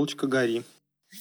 елочка 0.00 0.26
гори. 0.26 0.62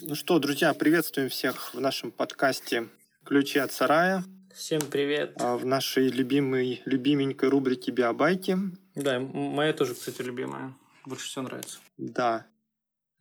Ну 0.03 0.15
что, 0.15 0.39
друзья, 0.39 0.73
приветствуем 0.73 1.27
всех 1.27 1.73
в 1.73 1.81
нашем 1.81 2.11
подкасте 2.11 2.87
«Ключи 3.25 3.59
от 3.59 3.73
сарая». 3.73 4.23
Всем 4.55 4.79
привет. 4.79 5.33
А, 5.35 5.57
в 5.57 5.65
нашей 5.65 6.07
любимой, 6.07 6.81
любименькой 6.85 7.49
рубрике 7.49 7.91
«Биобайки». 7.91 8.57
Да, 8.95 9.19
моя 9.19 9.73
тоже, 9.73 9.95
кстати, 9.95 10.21
любимая. 10.21 10.73
Больше 11.05 11.27
всего 11.27 11.43
нравится. 11.43 11.79
Да. 11.97 12.45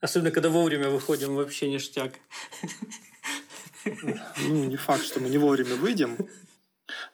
Особенно, 0.00 0.30
когда 0.30 0.48
вовремя 0.48 0.90
выходим, 0.90 1.34
вообще 1.34 1.68
ништяк. 1.68 2.12
Ну, 3.84 4.64
не 4.66 4.76
факт, 4.76 5.02
что 5.02 5.18
мы 5.18 5.28
не 5.28 5.38
вовремя 5.38 5.74
выйдем. 5.74 6.18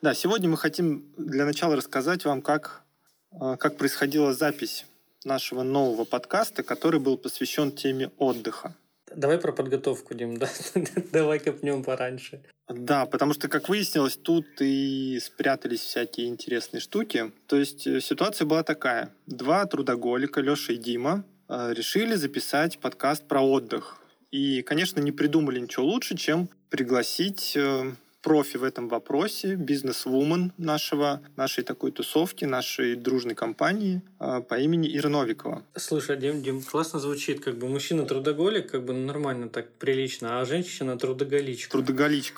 Да, 0.03 0.13
сегодня 0.13 0.51
мы 0.51 0.59
хотим 0.59 1.15
для 1.17 1.47
начала 1.47 1.77
рассказать 1.77 2.27
вам, 2.27 2.43
как, 2.43 2.83
а, 3.31 3.57
как 3.57 3.79
происходила 3.79 4.35
запись 4.35 4.85
нашего 5.25 5.63
нового 5.63 6.05
подкаста, 6.05 6.63
который 6.63 7.01
был 7.01 7.19
посвящен 7.19 7.73
теме 7.73 8.11
отдыха. 8.19 8.75
Давай 9.15 9.39
про 9.39 9.53
подготовку, 9.53 10.15
Дим, 10.15 10.37
да? 10.37 10.49
Давай 11.13 11.39
копнем 11.39 11.85
пораньше. 11.85 12.43
Да, 12.69 13.07
потому 13.07 13.35
что, 13.35 13.49
как 13.49 13.69
выяснилось, 13.69 14.17
тут 14.17 14.47
и 14.61 15.19
спрятались 15.21 15.81
всякие 15.81 16.29
интересные 16.29 16.81
штуки. 16.81 17.31
То 17.47 17.57
есть 17.57 17.87
э, 17.87 18.01
ситуация 18.01 18.47
была 18.47 18.63
такая. 18.63 19.11
Два 19.27 19.67
трудоголика, 19.67 20.41
Леша 20.41 20.73
и 20.73 20.77
Дима, 20.77 21.25
э, 21.49 21.73
решили 21.75 22.15
записать 22.15 22.79
подкаст 22.79 23.29
про 23.29 23.41
отдых. 23.43 23.99
И, 24.31 24.63
конечно, 24.63 25.01
не 25.01 25.13
придумали 25.13 25.61
ничего 25.61 25.87
лучше, 25.87 26.17
чем 26.17 26.49
пригласить 26.71 27.53
э, 27.55 27.93
профи 28.25 28.57
в 28.57 28.65
этом 28.65 28.89
вопросе, 28.89 29.55
бизнес-вумен 29.55 30.53
нашего, 30.57 31.21
нашей 31.37 31.63
такой 31.63 31.93
тусовки, 31.93 32.47
нашей 32.47 32.97
дружной 32.97 33.35
компании 33.35 34.01
э, 34.19 34.41
по 34.49 34.59
имени 34.59 34.97
Ира 34.97 35.11
Новикова. 35.11 35.63
Слушай, 35.77 36.17
Дим, 36.17 36.43
Дим, 36.43 36.63
классно 36.63 36.99
звучит, 36.99 37.45
как 37.45 37.59
бы 37.59 37.69
мужчина 37.69 38.07
трудоголик, 38.07 38.71
как 38.71 38.83
бы 38.83 38.95
нормально 38.95 39.51
так 39.51 39.71
прилично, 39.73 40.41
а 40.41 40.47
женщина 40.47 40.99
трудоголичка. 40.99 41.77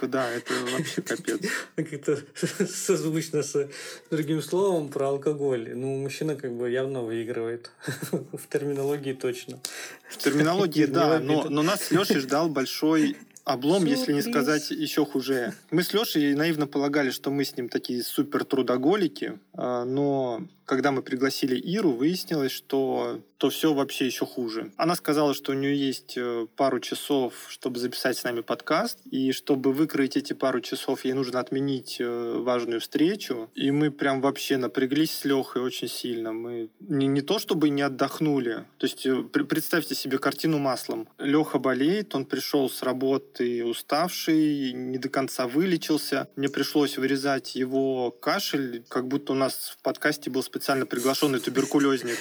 Да, 0.09 0.29
это 0.29 0.53
вообще 0.77 1.03
капец. 1.11 1.41
Как-то 1.77 2.19
созвучно 2.67 3.45
с 3.45 3.69
другим 4.11 4.43
словом 4.43 4.89
про 4.89 5.11
алкоголь. 5.11 5.71
Ну, 5.73 5.99
мужчина 5.99 6.35
как 6.35 6.53
бы 6.53 6.69
явно 6.69 7.03
выигрывает. 7.03 7.71
В 8.11 8.49
терминологии 8.49 9.13
точно. 9.13 9.61
В 10.09 10.17
терминологии, 10.17 10.87
да, 10.87 11.21
но, 11.21 11.63
нас 11.63 11.85
с 11.85 11.91
Лешей 11.93 12.19
ждал 12.19 12.49
большой 12.49 13.17
облом, 13.47 13.83
Сюрприз. 13.83 13.99
если 14.01 14.13
не 14.13 14.23
сказать 14.23 14.71
еще 14.71 15.07
хуже. 15.07 15.55
Мы 15.71 15.83
с 15.83 15.95
Лешей 15.95 16.35
наивно 16.35 16.67
полагали, 16.67 17.11
что 17.11 17.31
мы 17.31 17.45
с 17.45 17.57
ним 17.57 17.69
такие 17.69 18.03
супер 18.03 18.45
трудоголики, 18.45 19.39
а, 19.55 19.85
но 19.85 20.43
когда 20.67 20.91
мы 20.91 21.03
пригласили 21.03 21.57
Иру, 21.57 21.93
выяснилось, 21.93 22.51
что 22.51 23.21
то 23.39 23.51
все 23.51 23.73
вообще 23.73 24.07
еще 24.07 24.27
хуже. 24.27 24.73
Она 24.77 24.97
сказала, 24.97 25.35
что 25.35 25.53
у 25.53 25.55
нее 25.55 25.77
есть 25.77 26.15
э, 26.17 26.47
пару 26.57 26.81
часов, 26.81 27.35
чтобы 27.49 27.79
записать 27.79 28.17
с 28.17 28.25
нами 28.25 28.41
подкаст, 28.41 28.99
и 29.11 29.33
чтобы 29.33 29.73
выкроить 29.73 30.17
эти 30.17 30.33
пару 30.33 30.61
часов, 30.61 31.05
ей 31.05 31.13
нужно 31.13 31.39
отменить 31.39 31.99
э, 32.01 32.39
важную 32.39 32.81
встречу. 32.81 33.51
И 33.55 33.71
мы 33.71 33.91
прям 33.91 34.21
вообще 34.21 34.57
напряглись 34.57 35.13
с 35.13 35.25
Лехой 35.25 35.63
очень 35.63 35.89
сильно. 35.89 36.33
Мы 36.33 36.71
не, 36.81 37.07
не 37.07 37.21
то 37.21 37.39
чтобы 37.39 37.69
не 37.69 37.83
отдохнули, 37.83 38.65
то 38.79 38.87
есть 38.87 39.07
э, 39.07 39.23
представьте 39.23 39.95
себе 39.95 40.19
картину 40.19 40.59
маслом. 40.59 41.07
Леха 41.19 41.59
болеет, 41.59 42.15
он 42.15 42.25
пришел 42.25 42.69
с 42.71 42.83
работы 42.83 43.36
уставший, 43.41 44.73
не 44.73 44.99
до 44.99 45.09
конца 45.09 45.47
вылечился. 45.47 46.29
Мне 46.37 46.49
пришлось 46.49 46.99
вырезать 46.99 47.55
его 47.55 48.11
кашель, 48.11 48.85
как 48.89 49.09
будто 49.09 49.33
у 49.33 49.37
нас 49.37 49.77
в 49.79 49.83
подкасте 49.83 50.31
был 50.31 50.43
специально 50.43 50.87
приглашенный 50.87 51.41
туберкулезник. 51.41 52.19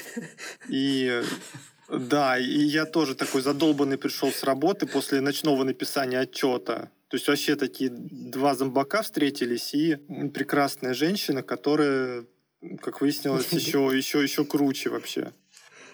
И 0.70 1.22
да, 1.90 2.38
и 2.38 2.59
я 2.59 2.86
тоже 2.86 3.16
такой 3.16 3.42
задолбанный 3.42 3.98
пришел 3.98 4.31
с 4.31 4.44
работы 4.44 4.88
после 4.88 5.22
ночного 5.22 5.64
написания 5.64 6.20
отчета. 6.20 6.90
То 7.09 7.18
есть 7.18 7.28
вообще 7.28 7.56
такие 7.56 7.92
два 7.92 8.56
зомбака 8.56 9.04
встретились 9.04 9.74
и 9.74 9.96
прекрасная 10.34 10.94
женщина, 10.94 11.44
которая, 11.44 12.25
как 12.81 13.02
выяснилось, 13.02 13.52
еще, 13.52 13.92
еще, 13.94 14.24
еще 14.24 14.46
круче 14.46 14.90
вообще 14.90 15.31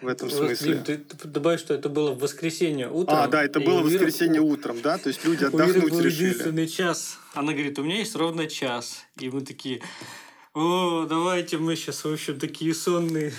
в 0.02 0.08
этом 0.08 0.30
смысле. 0.30 0.82
Дим, 0.86 1.04
ты 1.04 1.28
добавь, 1.28 1.60
что 1.60 1.74
это 1.74 1.90
было 1.90 2.12
в 2.12 2.20
воскресенье 2.20 2.90
утром. 2.90 3.18
А, 3.18 3.28
да, 3.28 3.44
это 3.44 3.60
было 3.60 3.82
в 3.82 3.86
воскресенье 3.86 4.42
утром, 4.42 4.82
да? 4.82 4.98
То 4.98 5.10
есть 5.10 5.24
люди 5.26 5.44
отдохнуть 5.46 5.90
был 5.90 6.00
решили. 6.00 6.30
единственный 6.30 6.68
час. 6.68 7.20
Она 7.34 7.54
говорит, 7.54 7.78
у 7.80 7.84
меня 7.84 7.98
есть 7.98 8.16
ровно 8.16 8.48
час. 8.48 9.06
И 9.20 9.30
мы 9.30 9.42
такие, 9.42 9.82
о, 10.54 11.06
давайте 11.08 11.58
мы 11.58 11.78
сейчас, 11.78 12.04
в 12.04 12.12
общем, 12.12 12.38
такие 12.38 12.76
сонные, 12.76 13.32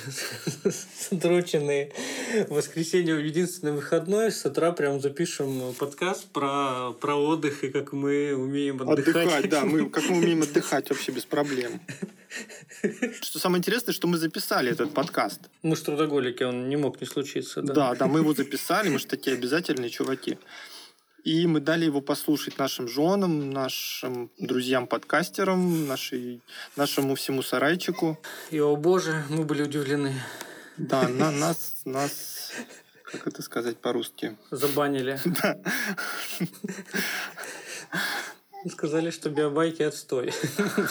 сдроченные. 1.10 1.92
В 2.48 2.54
воскресенье 2.54 3.22
единственный 3.22 3.72
выходной. 3.72 4.32
С 4.32 4.46
утра 4.46 4.72
прям 4.72 4.98
запишем 4.98 5.74
подкаст 5.74 6.24
про, 6.32 6.92
про 6.92 7.16
отдых 7.16 7.64
и 7.64 7.68
как 7.68 7.92
мы 7.92 8.34
умеем 8.34 8.80
отдыхать. 8.80 9.26
Отдыхать, 9.26 9.50
да. 9.50 9.66
Мы, 9.66 9.90
как 9.90 10.08
мы 10.08 10.20
умеем 10.20 10.40
отдыхать 10.42 10.88
вообще 10.88 11.12
без 11.12 11.26
проблем. 11.26 11.82
Что 13.20 13.38
самое 13.38 13.58
интересное, 13.58 13.92
что 13.92 14.08
мы 14.08 14.16
записали 14.16 14.72
этот 14.72 14.94
подкаст. 14.94 15.40
Мы 15.62 15.76
же 15.76 15.82
трудоголики, 15.82 16.44
он 16.44 16.70
не 16.70 16.76
мог 16.76 16.98
не 17.02 17.06
случиться. 17.06 17.60
Да, 17.60 17.74
да, 17.74 17.94
да 17.94 18.06
мы 18.06 18.20
его 18.20 18.32
записали, 18.32 18.88
мы 18.88 18.98
же 18.98 19.06
такие 19.06 19.36
обязательные 19.36 19.90
чуваки. 19.90 20.38
И 21.24 21.46
мы 21.46 21.60
дали 21.60 21.84
его 21.84 22.00
послушать 22.00 22.58
нашим 22.58 22.88
женам, 22.88 23.50
нашим 23.50 24.30
друзьям-подкастерам, 24.38 25.86
нашей, 25.86 26.40
нашему 26.76 27.14
всему 27.14 27.42
сарайчику. 27.42 28.18
И, 28.50 28.58
о 28.58 28.74
боже, 28.74 29.24
мы 29.28 29.44
были 29.44 29.62
удивлены. 29.62 30.20
Да, 30.76 31.08
на, 31.08 31.30
нас, 31.30 31.82
нас, 31.84 32.50
как 33.04 33.26
это 33.28 33.42
сказать 33.42 33.76
по-русски? 33.78 34.36
Забанили. 34.50 35.20
Да. 35.24 35.58
Сказали, 38.70 39.10
что 39.10 39.28
биобайки 39.28 39.82
отстой. 39.82 40.32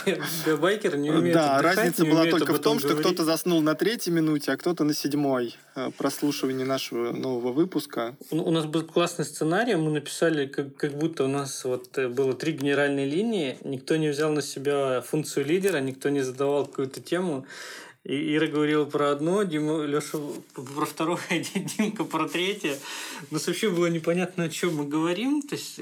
Биобайкер 0.45 0.97
не 0.97 1.09
умеет 1.09 1.33
Да, 1.33 1.61
разница 1.61 2.05
была 2.05 2.25
только 2.25 2.53
в 2.53 2.59
том, 2.59 2.79
что 2.79 2.95
кто-то 2.95 3.23
заснул 3.23 3.61
на 3.61 3.75
третьей 3.75 4.13
минуте, 4.13 4.51
а 4.51 4.57
кто-то 4.57 4.83
на 4.83 4.93
седьмой 4.93 5.55
э, 5.75 5.89
прослушивании 5.97 6.65
нашего 6.65 7.11
нового 7.11 7.53
выпуска. 7.53 8.15
У 8.29 8.51
нас 8.51 8.65
был 8.65 8.83
классный 8.83 9.25
сценарий, 9.25 9.75
мы 9.75 9.91
написали, 9.91 10.47
как, 10.47 10.75
как 10.75 10.97
будто 10.97 11.23
у 11.23 11.27
нас 11.27 11.63
вот 11.63 11.97
э, 11.97 12.09
было 12.09 12.33
три 12.33 12.53
генеральные 12.53 13.05
линии, 13.05 13.57
никто 13.63 13.95
не 13.95 14.09
взял 14.09 14.31
на 14.31 14.41
себя 14.41 15.01
функцию 15.01 15.45
лидера, 15.45 15.77
никто 15.77 16.09
не 16.09 16.21
задавал 16.21 16.65
какую-то 16.65 16.99
тему. 16.99 17.45
И 18.03 18.35
Ира 18.35 18.47
говорила 18.47 18.85
про 18.85 19.11
одно, 19.11 19.43
Дима, 19.43 19.83
Леша 19.83 20.17
про 20.55 20.85
второе, 20.85 21.19
Димка 21.77 22.03
про 22.03 22.27
третье. 22.27 22.77
У 23.29 23.33
нас 23.33 23.47
вообще 23.47 23.69
было 23.69 23.87
непонятно, 23.87 24.45
о 24.45 24.49
чем 24.49 24.75
мы 24.75 24.85
говорим. 24.85 25.41
То 25.41 25.55
есть 25.55 25.79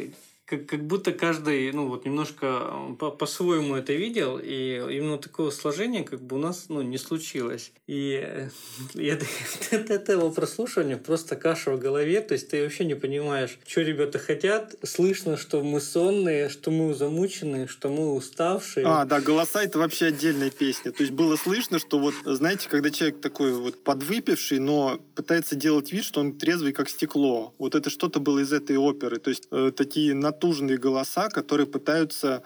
как, 0.50 0.66
как 0.66 0.84
будто 0.84 1.12
каждый, 1.12 1.72
ну 1.72 1.88
вот 1.88 2.06
немножко 2.06 2.72
по- 2.98 3.12
по-своему 3.12 3.76
это 3.76 3.94
видел, 3.94 4.40
и 4.42 4.82
именно 4.92 5.20
такого 5.20 5.52
сложения 5.52 6.04
как 6.04 6.22
бы 6.22 6.38
у 6.38 6.40
нас 6.40 6.66
ну, 6.70 6.82
не 6.82 6.98
случилось. 6.98 7.72
И 7.86 8.48
я 8.96 9.14
от 9.14 9.90
этого 9.92 10.32
прослушивания 10.34 10.98
просто 10.98 11.36
каша 11.36 11.72
в 11.72 11.80
голове, 11.80 12.22
то 12.22 12.34
есть 12.34 12.50
ты 12.50 12.64
вообще 12.64 12.86
не 12.86 12.96
понимаешь, 12.96 13.60
что 13.68 13.82
ребята 13.82 14.18
хотят. 14.18 14.76
Слышно, 14.84 15.38
что 15.38 15.62
мы 15.62 15.80
сонные, 15.80 16.50
что 16.50 16.72
мы 16.72 16.96
замученные, 16.96 17.68
что 17.68 17.90
мы 17.90 18.14
уставшие. 18.16 18.86
А, 18.88 19.06
да, 19.06 19.22
голоса 19.22 19.64
это 19.64 19.78
вообще 19.78 20.08
отдельная 20.08 20.50
песня. 20.50 20.92
То 20.92 21.04
есть 21.04 21.14
было 21.14 21.36
слышно, 21.36 21.78
что 21.78 22.00
вот, 22.00 22.16
знаете, 22.26 22.68
когда 22.70 22.90
человек 22.90 23.22
такой 23.22 23.54
вот 23.54 23.84
подвыпивший, 23.84 24.58
но 24.58 25.00
пытается 25.16 25.56
делать 25.56 25.92
вид, 25.92 26.04
что 26.04 26.22
он 26.22 26.34
трезвый, 26.34 26.74
как 26.74 26.90
стекло. 26.90 27.54
Вот 27.60 27.76
это 27.76 27.92
что-то 27.92 28.20
было 28.20 28.40
из 28.40 28.52
этой 28.52 28.78
оперы. 28.78 29.20
То 29.20 29.30
есть 29.30 29.48
э, 29.52 29.72
такие 29.76 30.16
натужные 30.40 30.78
голоса, 30.78 31.28
которые 31.30 31.68
пытаются 31.68 32.44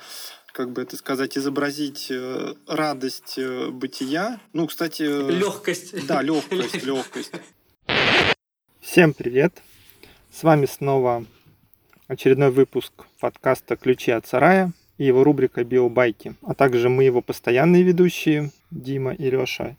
как 0.52 0.72
бы 0.72 0.84
это 0.84 0.98
сказать, 0.98 1.36
изобразить 1.38 2.08
э, 2.12 2.54
радость 2.68 3.36
э, 3.38 3.70
бытия. 3.70 4.40
Ну, 4.54 4.68
кстати... 4.68 5.02
э, 5.02 5.32
Легкость. 5.32 6.06
Да, 6.06 6.22
легкость, 6.22 6.84
легкость. 6.84 7.32
Всем 8.80 9.14
привет! 9.14 9.64
С 10.32 10.44
вами 10.44 10.68
снова 10.68 11.26
очередной 12.08 12.52
выпуск 12.52 12.94
подкаста 13.20 13.76
«Ключи 13.78 14.12
от 14.12 14.28
сарая» 14.28 14.74
и 15.00 15.06
его 15.06 15.24
рубрика 15.24 15.64
«Биобайки», 15.64 16.36
а 16.44 16.54
также 16.54 16.90
мы 16.90 17.04
его 17.04 17.22
постоянные 17.22 17.82
ведущие 17.82 18.52
Дима 18.70 19.14
и 19.14 19.32
Леша. 19.32 19.76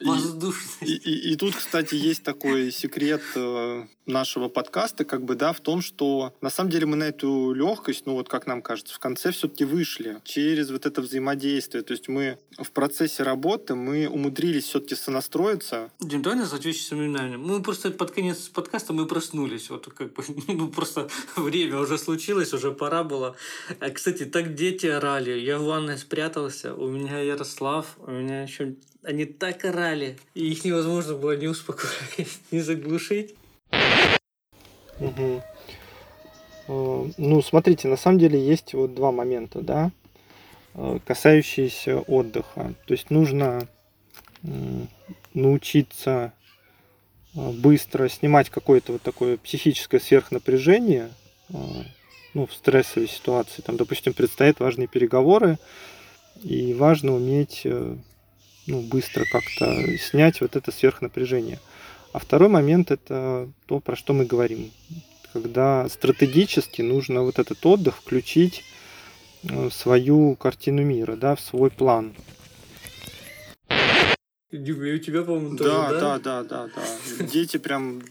И, 0.00 0.04
Воздушность. 0.04 0.82
и, 0.82 0.94
и- 0.94 1.32
и 1.32 1.36
тут, 1.36 1.56
кстати, 1.56 1.96
есть 1.96 2.22
такой 2.22 2.70
секрет 2.70 3.22
э, 3.34 3.84
нашего 4.06 4.48
подкаста, 4.48 5.04
как 5.04 5.24
бы, 5.24 5.34
да, 5.34 5.52
в 5.52 5.60
том, 5.60 5.82
что 5.82 6.32
на 6.40 6.50
самом 6.50 6.70
деле 6.70 6.86
мы 6.86 6.96
на 6.96 7.04
эту 7.04 7.52
легкость, 7.52 8.06
ну 8.06 8.14
вот 8.14 8.28
как 8.28 8.46
нам 8.46 8.62
кажется, 8.62 8.94
в 8.94 8.98
конце 9.00 9.32
все-таки 9.32 9.64
вышли 9.64 10.20
через 10.24 10.70
вот 10.70 10.86
это 10.86 11.02
взаимодействие. 11.02 11.82
То 11.82 11.92
есть 11.92 12.08
мы 12.08 12.38
в 12.58 12.70
процессе 12.70 13.22
работы 13.24 13.74
мы 13.74 14.08
умудрились 14.08 14.64
все-таки 14.64 14.94
сонастроиться. 14.94 15.90
Дим, 16.00 16.22
давай 16.22 16.46
своими 16.46 17.06
именами. 17.06 17.36
Мы 17.36 17.62
просто 17.62 17.90
под 17.90 18.12
конец 18.12 18.48
подкаста 18.48 18.92
мы 18.92 19.06
проснулись. 19.06 19.68
Вот 19.68 19.86
как 19.86 20.12
бы, 20.12 20.22
ну, 20.48 20.68
просто 20.68 21.08
время 21.36 21.78
уже 21.80 21.98
случилось, 21.98 22.52
уже 22.54 22.70
пора 22.72 23.02
было. 23.02 23.36
А, 23.80 23.90
кстати, 23.90 24.24
так 24.24 24.54
дети 24.54 24.86
орали. 24.86 25.38
Я 25.40 25.58
в 25.58 25.64
ванной 25.64 25.98
спрятался. 25.98 26.74
У 26.74 26.88
меня 26.88 27.18
Ярослав, 27.18 27.96
у 27.98 28.10
меня 28.10 28.42
еще... 28.42 28.76
Они 29.08 29.24
так 29.24 29.64
орали. 29.64 30.18
И 30.34 30.50
их 30.50 30.66
невозможно 30.66 31.14
было 31.14 31.34
не 31.34 31.46
успокоить, 31.46 32.40
не 32.50 32.60
заглушить. 32.60 33.34
Угу. 35.00 35.42
Ну, 37.16 37.42
смотрите, 37.42 37.88
на 37.88 37.96
самом 37.96 38.18
деле 38.18 38.38
есть 38.38 38.74
вот 38.74 38.94
два 38.94 39.10
момента, 39.10 39.62
да, 39.62 39.92
э, 40.74 40.98
касающиеся 41.06 42.00
отдыха. 42.00 42.74
То 42.84 42.92
есть 42.92 43.08
нужно 43.08 43.66
научиться 45.32 46.34
э, 47.34 47.50
быстро 47.52 48.10
снимать 48.10 48.50
какое-то 48.50 48.92
вот 48.92 49.00
такое 49.00 49.38
психическое 49.38 50.00
сверхнапряжение, 50.00 51.08
ну, 51.48 52.44
в 52.44 52.52
стрессовой 52.52 53.08
ситуации. 53.08 53.62
Там, 53.62 53.78
допустим, 53.78 54.12
предстоят 54.12 54.60
важные 54.60 54.86
переговоры, 54.86 55.56
и 56.42 56.74
важно 56.74 57.14
уметь 57.14 57.66
ну, 58.68 58.82
быстро 58.82 59.24
как-то 59.24 59.96
снять 59.98 60.40
вот 60.40 60.54
это 60.54 60.70
сверхнапряжение. 60.70 61.58
А 62.12 62.18
второй 62.18 62.48
момент 62.48 62.90
это 62.90 63.50
то, 63.66 63.80
про 63.80 63.96
что 63.96 64.12
мы 64.12 64.24
говорим. 64.24 64.70
Когда 65.32 65.88
стратегически 65.88 66.82
нужно 66.82 67.22
вот 67.22 67.38
этот 67.38 67.64
отдых 67.66 67.96
включить 67.96 68.64
в 69.42 69.70
свою 69.70 70.36
картину 70.36 70.82
мира, 70.82 71.16
да, 71.16 71.34
в 71.34 71.40
свой 71.40 71.70
план. 71.70 72.14
И 74.50 74.58
у 74.58 74.98
тебя, 74.98 75.22
по-моему, 75.22 75.56
тоже, 75.56 75.70
да? 75.70 76.00
Да, 76.00 76.18
да, 76.18 76.42
да, 76.44 76.68
да. 76.74 77.24
Дети 77.26 77.58
прям 77.58 78.02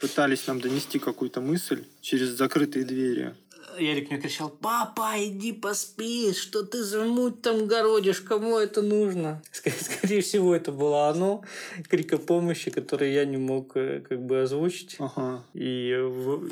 пытались 0.00 0.46
нам 0.46 0.60
донести 0.60 0.98
какую-то 0.98 1.40
мысль 1.40 1.84
через 2.00 2.28
закрытые 2.30 2.84
двери. 2.84 3.34
Ярик 3.78 4.10
мне 4.10 4.20
кричал, 4.20 4.50
папа, 4.50 5.12
иди 5.16 5.52
поспи, 5.52 6.32
что 6.32 6.62
ты 6.62 6.82
за 6.82 7.04
муть 7.04 7.42
там 7.42 7.66
городишь, 7.66 8.20
кому 8.20 8.58
это 8.58 8.82
нужно? 8.82 9.42
Скорее 9.52 10.20
всего, 10.22 10.54
это 10.54 10.72
было 10.72 11.08
оно, 11.08 11.42
крика 11.88 12.18
помощи, 12.18 12.70
который 12.70 13.12
я 13.12 13.24
не 13.24 13.36
мог 13.36 13.76
э, 13.76 14.00
как 14.00 14.22
бы 14.22 14.42
озвучить. 14.42 14.96
Ага. 14.98 15.44
И, 15.54 15.94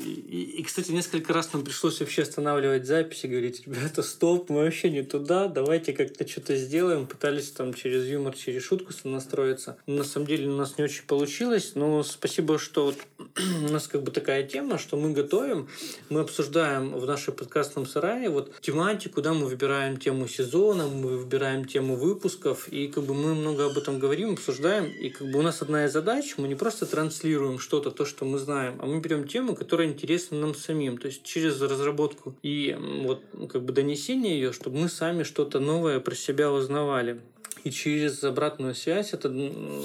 и, 0.05 0.43
и, 0.59 0.63
кстати, 0.63 0.91
несколько 0.91 1.33
раз 1.33 1.53
нам 1.53 1.65
пришлось 1.65 2.01
вообще 2.01 2.23
останавливать 2.23 2.87
записи, 2.87 3.27
говорить, 3.27 3.67
ребята, 3.67 4.03
стоп, 4.03 4.51
мы 4.51 4.65
вообще 4.65 4.91
не 4.91 5.03
туда, 5.03 5.49
давайте 5.49 5.93
как-то 5.93 6.27
что-то 6.27 6.57
сделаем. 6.57 7.07
Пытались 7.07 7.51
там 7.51 7.75
через 7.75 8.07
юмор, 8.07 8.35
через 8.35 8.63
шутку 8.63 8.93
настроиться. 9.05 9.77
Но 9.87 9.97
на 9.97 10.05
самом 10.05 10.27
деле 10.27 10.49
у 10.49 10.57
нас 10.57 10.79
не 10.79 10.85
очень 10.85 11.05
получилось, 11.05 11.73
но 11.75 12.03
спасибо, 12.03 12.59
что 12.59 12.87
вот 12.87 12.97
у 13.69 13.73
нас 13.73 13.87
как 13.87 14.03
бы 14.03 14.11
такая 14.11 14.43
тема, 14.43 14.79
что 14.79 14.97
мы 14.97 15.13
готовим, 15.13 15.69
мы 16.09 16.21
обсуждаем 16.21 16.93
в 16.93 17.07
нашем 17.07 17.35
подкастном 17.35 17.87
сарае 17.87 18.29
вот 18.29 18.53
тематику, 18.61 19.23
да, 19.23 19.33
мы 19.35 19.47
выбираем 19.47 19.97
тему 19.97 20.27
сезона, 20.27 20.87
мы 20.87 21.19
выбираем 21.19 21.65
тему 21.65 21.97
выпусков, 21.97 22.69
и 22.69 22.89
как 22.89 23.05
бы 23.05 23.15
мы 23.15 23.35
много 23.35 23.67
об 23.67 23.77
этом 23.77 23.99
говорим, 23.99 24.33
обсуждаем, 24.33 24.87
и 24.87 25.11
как 25.11 25.31
бы 25.31 25.39
у 25.39 25.43
нас 25.43 25.63
одна 25.63 25.87
из 25.87 25.93
задач, 25.93 26.35
мы 26.39 26.49
не 26.49 26.55
просто 26.55 26.87
транслируем 26.87 27.59
что-то, 27.59 27.91
то, 27.91 28.05
что 28.05 28.25
мы 28.25 28.39
знаем, 28.39 28.79
а 28.81 28.87
мы 28.87 29.01
берем 29.01 29.27
тему, 29.27 29.55
которая 29.55 29.89
интересна 29.89 30.39
нам 30.39 30.55
самим, 30.55 30.99
то 30.99 31.07
есть 31.07 31.23
через 31.23 31.61
разработку 31.61 32.35
и 32.43 32.77
вот 33.05 33.23
как 33.49 33.63
бы 33.63 33.73
донесение 33.73 34.35
ее, 34.35 34.53
чтобы 34.53 34.79
мы 34.79 34.89
сами 34.89 35.23
что-то 35.23 35.61
новое 35.61 36.01
про 36.01 36.15
себя 36.15 36.51
узнавали. 36.51 37.21
И 37.65 37.71
через 37.71 38.25
обратную 38.25 38.75
связь 38.75 39.13
это 39.13 39.29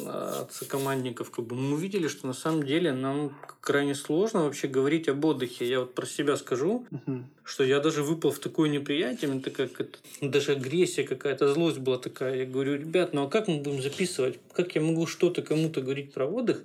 от 0.08 0.54
сокомандников 0.54 1.30
как 1.32 1.46
бы 1.46 1.56
мы 1.56 1.76
увидели, 1.76 2.08
что 2.08 2.28
на 2.28 2.34
самом 2.34 2.64
деле 2.64 2.94
нам 2.94 3.36
крайне 3.60 3.96
сложно 3.96 4.44
вообще 4.44 4.68
говорить 4.68 5.10
об 5.10 5.26
отдыхе. 5.26 5.68
Я 5.68 5.82
вот 5.82 5.94
про 5.94 6.06
себя 6.06 6.38
скажу, 6.38 6.86
uh-huh. 6.92 7.24
что 7.44 7.64
я 7.64 7.80
даже 7.80 8.04
выпал 8.04 8.32
в 8.32 8.40
такое 8.40 8.70
неприятие, 8.70 9.38
это 9.38 9.52
как 9.52 9.82
это, 9.82 9.98
даже 10.22 10.54
агрессия 10.54 11.04
какая-то, 11.04 11.54
злость 11.54 11.80
была 11.80 11.98
такая. 11.98 12.36
Я 12.38 12.46
говорю, 12.46 12.76
ребят, 12.76 13.14
ну 13.14 13.24
а 13.24 13.30
как 13.30 13.48
мы 13.48 13.58
будем 13.58 13.82
записывать? 13.82 14.40
Как 14.54 14.76
я 14.76 14.82
могу 14.82 15.08
что-то 15.08 15.42
кому-то 15.42 15.82
говорить 15.82 16.14
про 16.14 16.26
отдых, 16.26 16.62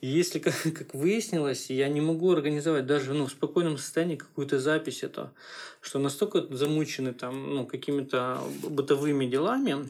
если, 0.00 0.38
как, 0.40 0.54
как 0.62 0.94
выяснилось, 0.94 1.70
я 1.70 1.88
не 1.88 2.00
могу 2.00 2.30
организовать 2.32 2.86
даже 2.86 3.14
ну, 3.14 3.26
в 3.26 3.30
спокойном 3.30 3.78
состоянии 3.78 4.16
какую-то 4.16 4.58
запись 4.58 5.02
это, 5.02 5.32
что 5.80 5.98
настолько 5.98 6.46
замучены 6.54 7.14
там 7.14 7.54
ну, 7.54 7.66
какими-то 7.66 8.40
бытовыми 8.68 9.26
делами, 9.26 9.88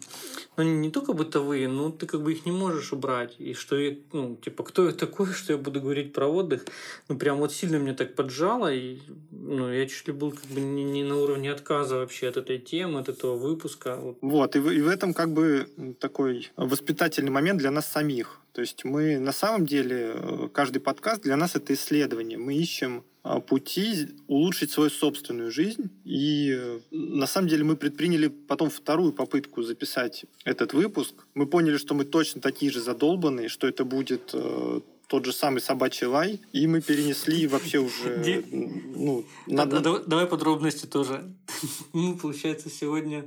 ну 0.57 0.63
не 0.63 0.91
только 0.91 1.13
бытовые, 1.13 1.69
но 1.69 1.91
ты 1.91 2.07
как 2.07 2.23
бы 2.23 2.33
их 2.33 2.47
не 2.47 2.53
можешь 2.53 2.93
убрать. 2.93 3.35
И 3.39 3.55
что, 3.55 3.77
я, 3.77 3.97
ну, 4.13 4.37
типа, 4.37 4.63
кто 4.63 4.87
я 4.87 4.93
такой, 4.93 5.27
что 5.33 5.55
я 5.55 5.59
буду 5.59 5.81
говорить 5.81 6.13
про 6.13 6.27
отдых? 6.27 6.65
Ну, 7.09 7.19
прям 7.19 7.39
вот 7.39 7.53
сильно 7.53 7.77
меня 7.77 7.95
так 7.95 8.15
поджало, 8.15 8.73
и 8.73 8.99
ну, 9.47 9.73
я 9.73 9.87
чуть 9.87 10.07
ли 10.07 10.13
был 10.13 10.33
как 10.33 10.45
бы 10.47 10.61
не, 10.61 10.85
не 10.85 11.05
на 11.05 11.17
уровне 11.17 11.53
отказа 11.53 11.97
вообще 11.97 12.29
от 12.29 12.37
этой 12.37 12.59
темы, 12.59 13.01
от 13.01 13.09
этого 13.09 13.37
выпуска. 13.37 13.97
Вот, 13.97 14.19
вот 14.21 14.57
и, 14.57 14.59
в, 14.59 14.71
и 14.71 14.81
в 14.81 14.89
этом 14.89 15.15
как 15.15 15.33
бы 15.33 15.69
такой 16.01 16.51
воспитательный 16.57 17.31
момент 17.31 17.59
для 17.59 17.71
нас 17.71 17.87
самих. 17.87 18.41
То 18.53 18.61
есть 18.61 18.85
мы 18.85 19.19
на 19.19 19.33
самом 19.33 19.67
деле, 19.67 20.13
э, 20.15 20.49
каждый 20.53 20.81
подкаст 20.81 21.23
для 21.23 21.37
нас 21.37 21.57
это 21.57 21.75
исследование. 21.75 22.39
Мы 22.39 22.55
ищем 22.55 23.05
а, 23.29 23.41
пути 23.41 24.09
улучшить 24.29 24.71
свою 24.71 24.89
собственную 24.89 25.51
жизнь. 25.51 25.91
И 26.05 26.55
э, 26.57 26.79
на 26.93 27.27
самом 27.27 27.49
деле 27.49 27.65
мы 27.65 27.77
предприняли 27.77 28.29
потом 28.29 28.71
вторую 28.71 29.13
попытку 29.13 29.63
записать 29.63 30.27
этот 30.45 30.73
выпуск. 30.75 31.15
Мы 31.35 31.47
поняли, 31.47 31.77
что 31.77 31.95
мы 31.95 32.05
точно 32.05 32.41
такие 32.41 32.71
же 32.71 32.81
задолбанные, 32.81 33.49
что 33.49 33.67
это 33.67 33.85
будет 33.85 34.31
э, 34.33 34.81
тот 35.09 35.25
же 35.25 35.33
самый 35.33 35.61
собачий 35.61 36.07
лай, 36.07 36.41
и 36.53 36.67
мы 36.67 36.81
перенесли 36.81 37.47
вообще 37.47 37.79
уже... 37.79 38.45
Ну, 38.99 39.25
надо... 39.47 40.01
давай, 40.07 40.27
подробности 40.27 40.87
тоже. 40.87 41.23
Ну, 41.93 42.17
получается, 42.17 42.69
сегодня 42.71 43.27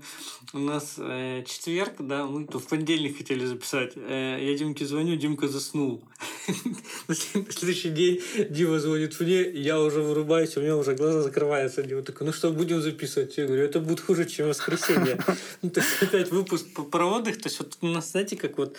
у 0.54 0.60
нас 0.60 0.96
э, 0.98 1.44
четверг, 1.46 1.94
да, 2.00 2.26
мы 2.26 2.46
в 2.46 2.68
понедельник 2.68 3.18
хотели 3.18 3.46
записать. 3.46 3.94
Э, 3.96 4.38
я 4.42 4.58
Димке 4.58 4.86
звоню, 4.86 5.16
Димка 5.16 5.48
заснул. 5.48 6.04
На 7.08 7.16
следующий 7.16 7.90
день 7.90 8.22
Дима 8.50 8.80
звонит 8.80 9.20
мне, 9.20 9.42
я 9.42 9.80
уже 9.80 10.02
вырубаюсь, 10.02 10.58
у 10.58 10.62
меня 10.62 10.76
уже 10.76 10.96
глаза 10.96 11.22
закрываются. 11.22 11.84
Дима 11.84 12.02
такой, 12.02 12.28
ну 12.28 12.34
что, 12.34 12.52
будем 12.52 12.82
записывать? 12.82 13.38
Я 13.38 13.46
говорю, 13.46 13.64
это 13.64 13.80
будет 13.80 14.02
хуже, 14.02 14.26
чем 14.26 14.48
воскресенье. 14.48 15.24
Ну, 15.62 15.70
то 15.70 15.80
есть 15.80 16.02
опять 16.02 16.32
выпуск 16.32 16.66
про 16.92 17.06
отдых. 17.06 17.38
То 17.38 17.48
есть 17.48 17.60
вот 17.60 17.78
у 17.82 17.88
нас, 17.88 18.12
знаете, 18.12 18.36
как 18.36 18.58
вот 18.58 18.76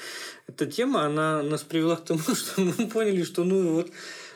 эта 0.47 0.67
тема, 0.67 1.05
она 1.05 1.43
нас 1.43 1.62
привела 1.62 1.97
к 1.97 2.05
тому, 2.05 2.20
что 2.20 2.61
мы 2.61 2.89
поняли, 2.90 3.23
что 3.23 3.44
ну 3.44 3.75
вот, 3.75 3.90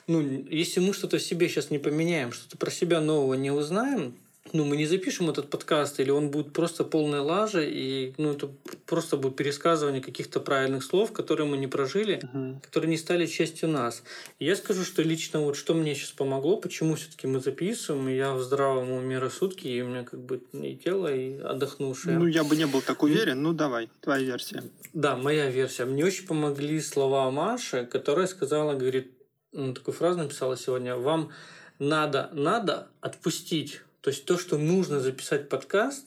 ну, 0.06 0.20
если 0.50 0.80
мы 0.80 0.94
что-то 0.94 1.18
в 1.18 1.23
себе 1.23 1.49
сейчас 1.49 1.70
не 1.70 1.78
поменяем, 1.78 2.32
что-то 2.32 2.56
про 2.56 2.70
себя 2.70 3.00
нового 3.00 3.34
не 3.34 3.50
узнаем, 3.50 4.14
ну, 4.54 4.64
мы 4.64 4.76
не 4.76 4.87
запишем 4.87 5.28
этот 5.28 5.50
подкаст, 5.50 5.99
или 5.99 6.11
он 6.11 6.30
будет 6.30 6.52
просто 6.52 6.84
полной 6.84 7.18
лажи, 7.18 7.68
и 7.68 8.14
ну, 8.18 8.30
это 8.30 8.49
просто 8.87 9.16
будет 9.16 9.34
пересказывание 9.34 10.00
каких-то 10.00 10.38
правильных 10.38 10.84
слов, 10.84 11.12
которые 11.12 11.49
мы 11.49 11.56
не 11.56 11.66
прожили, 11.66 12.20
uh-huh. 12.23 12.61
которые 12.61 12.88
не 12.88 12.96
стали 12.96 13.26
частью 13.26 13.68
нас. 13.68 14.04
И 14.38 14.44
я 14.44 14.54
скажу, 14.54 14.84
что 14.84 15.02
лично 15.02 15.40
вот 15.40 15.56
что 15.56 15.75
мне 15.75 15.96
сейчас 15.96 16.12
помогло, 16.12 16.56
почему 16.56 16.94
все-таки 16.94 17.26
мы 17.26 17.40
записываем, 17.40 18.08
и 18.08 18.14
я 18.14 18.32
в 18.32 18.42
здравом 18.42 18.92
уме 18.92 19.18
рассудке, 19.18 19.68
и 19.68 19.82
у 19.82 19.88
меня 19.88 20.04
как 20.04 20.20
бы 20.20 20.40
и 20.52 20.76
тело, 20.76 21.12
и 21.12 21.37
отдохнувшее. 21.37 22.16
Ну, 22.16 22.26
я 22.26 22.44
бы 22.44 22.54
не 22.54 22.68
был 22.68 22.80
так 22.80 23.02
уверен, 23.02 23.42
ну, 23.42 23.52
давай, 23.54 23.90
твоя 24.00 24.23
версия. 24.23 24.62
Да, 24.92 25.16
моя 25.16 25.50
версия. 25.50 25.84
Мне 25.84 26.04
очень 26.04 26.28
помогли 26.28 26.80
слова 26.80 27.28
Маши, 27.32 27.88
которая 27.90 28.28
сказала, 28.28 28.75
говорит, 28.75 29.11
ну, 29.50 29.75
такую 29.75 29.96
фразу 29.96 30.18
написала 30.18 30.56
сегодня, 30.56 30.94
вам 30.94 31.32
надо, 31.80 32.30
надо 32.32 32.87
отпустить 33.00 33.80
то 34.04 34.11
есть 34.11 34.26
то, 34.26 34.37
что 34.37 34.58
нужно 34.58 35.00
записать 35.00 35.49
подкаст, 35.49 36.06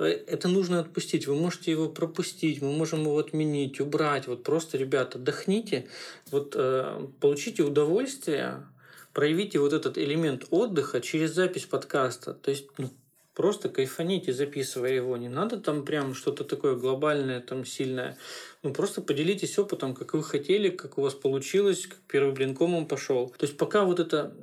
э, 0.00 0.06
это 0.06 0.48
нужно 0.48 0.80
отпустить. 0.80 1.28
Вы 1.28 1.36
можете 1.36 1.70
его 1.70 1.88
пропустить, 1.88 2.60
мы 2.60 2.72
можем 2.72 3.02
его 3.02 3.16
отменить, 3.18 3.80
убрать. 3.80 4.26
Вот 4.26 4.42
просто, 4.42 4.76
ребята, 4.76 5.18
отдохните, 5.18 5.86
вот 6.32 6.54
э, 6.56 7.06
получите 7.20 7.62
удовольствие, 7.62 8.66
проявите 9.12 9.60
вот 9.60 9.72
этот 9.72 9.96
элемент 9.96 10.46
отдыха 10.50 11.00
через 11.00 11.34
запись 11.34 11.66
подкаста. 11.66 12.34
То 12.34 12.50
есть 12.50 12.66
ну, 12.78 12.90
просто 13.32 13.68
кайфаните, 13.68 14.32
записывая 14.32 14.94
его. 14.94 15.16
Не 15.16 15.28
надо 15.28 15.60
там 15.60 15.84
прям 15.84 16.14
что-то 16.16 16.42
такое 16.42 16.74
глобальное, 16.74 17.40
там 17.40 17.64
сильное. 17.64 18.18
Ну, 18.64 18.72
просто 18.72 19.02
поделитесь 19.02 19.56
опытом, 19.56 19.94
как 19.94 20.14
вы 20.14 20.24
хотели, 20.24 20.68
как 20.68 20.98
у 20.98 21.02
вас 21.02 21.14
получилось, 21.14 21.86
как 21.86 22.00
первый 22.08 22.32
блин 22.34 22.56
комом 22.56 22.88
пошел. 22.88 23.32
То 23.38 23.46
есть 23.46 23.56
пока 23.56 23.84
вот 23.84 24.00
это 24.00 24.34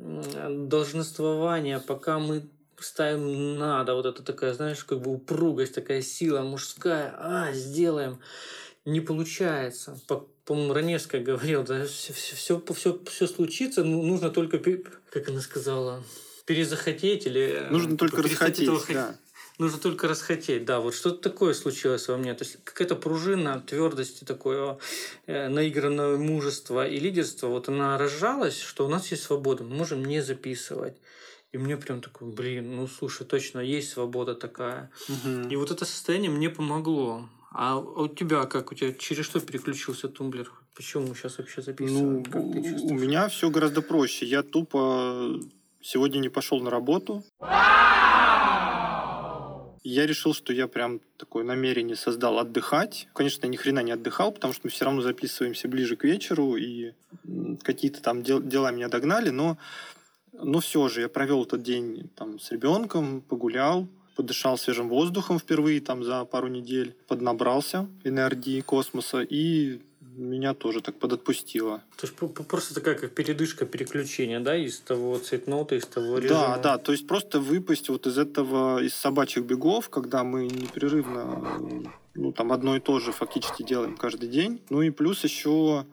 долженствование, 0.47 1.81
пока 1.81 2.19
мы 2.19 2.43
ставим 2.83 3.57
надо, 3.57 3.95
вот 3.95 4.05
это 4.05 4.23
такая, 4.23 4.53
знаешь, 4.53 4.83
как 4.83 5.01
бы 5.01 5.11
упругость, 5.11 5.75
такая 5.75 6.01
сила 6.01 6.41
мужская, 6.41 7.15
а, 7.17 7.51
сделаем. 7.53 8.19
Не 8.85 8.99
получается. 8.99 9.99
По, 10.07 10.27
по-моему, 10.45 10.73
Раневская 10.73 11.21
говорила, 11.21 11.63
да, 11.63 11.85
все, 11.85 12.13
все, 12.13 12.61
все, 12.73 12.99
все 13.05 13.27
случится, 13.27 13.83
ну, 13.83 14.03
нужно 14.03 14.29
только, 14.29 14.59
как 14.59 15.29
она 15.29 15.41
сказала, 15.41 16.03
перезахотеть 16.45 17.25
или... 17.25 17.67
Нужно 17.69 17.97
только 17.97 18.21
расхотеть, 18.21 18.63
этого, 18.63 18.83
да. 18.89 19.17
Нужно 19.59 19.79
только 19.79 20.07
расхотеть, 20.07 20.65
да, 20.65 20.79
вот 20.79 20.95
что-то 20.95 21.29
такое 21.29 21.53
случилось 21.53 22.07
во 22.07 22.17
мне. 22.17 22.33
То 22.33 22.43
есть 22.43 22.57
какая-то 22.63 22.95
пружина 22.95 23.63
твердости, 23.65 24.23
такое 24.23 24.79
э, 25.27 25.47
наигранное 25.47 26.17
мужество 26.17 26.87
и 26.87 26.99
лидерство, 26.99 27.47
вот 27.47 27.69
она 27.69 27.97
разжалась, 27.99 28.59
что 28.59 28.85
у 28.85 28.89
нас 28.89 29.11
есть 29.11 29.23
свобода, 29.23 29.63
мы 29.63 29.75
можем 29.75 30.03
не 30.03 30.21
записывать. 30.21 30.97
И 31.53 31.57
мне 31.59 31.77
прям 31.77 32.01
такой, 32.01 32.27
блин, 32.29 32.75
ну 32.75 32.87
слушай, 32.87 33.25
точно 33.25 33.59
есть 33.59 33.91
свобода 33.91 34.33
такая. 34.33 34.89
Угу. 35.07 35.49
И 35.49 35.55
вот 35.55 35.69
это 35.69 35.85
состояние 35.85 36.31
мне 36.31 36.49
помогло. 36.49 37.29
А 37.51 37.77
у 37.77 38.07
тебя 38.07 38.45
как? 38.45 38.71
У 38.71 38.75
тебя 38.75 38.91
через 38.93 39.25
что 39.25 39.39
переключился 39.39 40.09
тумблер? 40.09 40.51
Почему 40.75 41.07
мы 41.07 41.15
сейчас 41.15 41.37
вообще 41.37 41.61
записываем? 41.61 42.23
Ну, 42.33 42.87
у 42.87 42.93
меня 42.95 43.27
все 43.27 43.51
гораздо 43.51 43.83
проще. 43.83 44.25
Я 44.25 44.41
тупо 44.41 45.39
сегодня 45.79 46.17
не 46.17 46.29
пошел 46.29 46.59
на 46.59 46.71
работу. 46.71 47.23
Я 49.85 50.07
решил, 50.07 50.33
что 50.33 50.53
я 50.53 50.67
прям 50.67 51.01
такое 51.17 51.43
намерение 51.43 51.95
создал 51.95 52.39
отдыхать. 52.39 53.07
Конечно, 53.13 53.45
я 53.45 53.49
ни 53.49 53.57
хрена 53.57 53.81
не 53.81 53.91
отдыхал, 53.91 54.31
потому 54.31 54.53
что 54.53 54.61
мы 54.63 54.71
все 54.71 54.85
равно 54.85 55.01
записываемся 55.01 55.67
ближе 55.67 55.97
к 55.97 56.05
вечеру, 56.05 56.55
и 56.55 56.93
какие-то 57.61 58.01
там 58.01 58.23
дел, 58.23 58.41
дела 58.41 58.71
меня 58.71 58.87
догнали, 58.87 59.29
но, 59.29 59.57
но 60.33 60.59
все 60.59 60.87
же 60.89 61.01
я 61.01 61.09
провел 61.09 61.43
этот 61.43 61.63
день 61.63 62.09
там 62.15 62.39
с 62.39 62.51
ребенком, 62.51 63.21
погулял, 63.21 63.87
подышал 64.15 64.57
свежим 64.57 64.89
воздухом 64.89 65.39
впервые 65.39 65.81
там 65.81 66.03
за 66.03 66.25
пару 66.25 66.47
недель, 66.47 66.95
поднабрался 67.07 67.87
энергии 68.03 68.61
космоса 68.61 69.21
и 69.21 69.79
меня 70.15 70.53
тоже 70.53 70.81
так 70.81 70.95
подотпустило. 70.99 71.81
То 71.97 72.07
есть 72.07 72.47
просто 72.47 72.75
такая 72.75 72.95
как 72.95 73.11
передышка 73.11 73.65
переключения, 73.65 74.39
да, 74.39 74.55
из 74.55 74.79
того 74.79 75.17
цветнота, 75.17 75.75
из 75.75 75.85
того 75.85 76.19
режима? 76.19 76.39
Да, 76.39 76.57
да, 76.57 76.77
то 76.77 76.91
есть 76.91 77.07
просто 77.07 77.39
выпасть 77.39 77.89
вот 77.89 78.05
из 78.05 78.17
этого, 78.17 78.81
из 78.83 78.93
собачьих 78.93 79.43
бегов, 79.43 79.89
когда 79.89 80.23
мы 80.23 80.47
непрерывно 80.47 81.91
ну, 82.15 82.31
там 82.31 82.51
одно 82.51 82.75
и 82.75 82.79
то 82.79 82.99
же 82.99 83.11
фактически 83.11 83.63
делаем 83.63 83.97
каждый 83.97 84.29
день. 84.29 84.61
Ну 84.69 84.81
и 84.81 84.91
плюс 84.91 85.23
еще, 85.23 85.85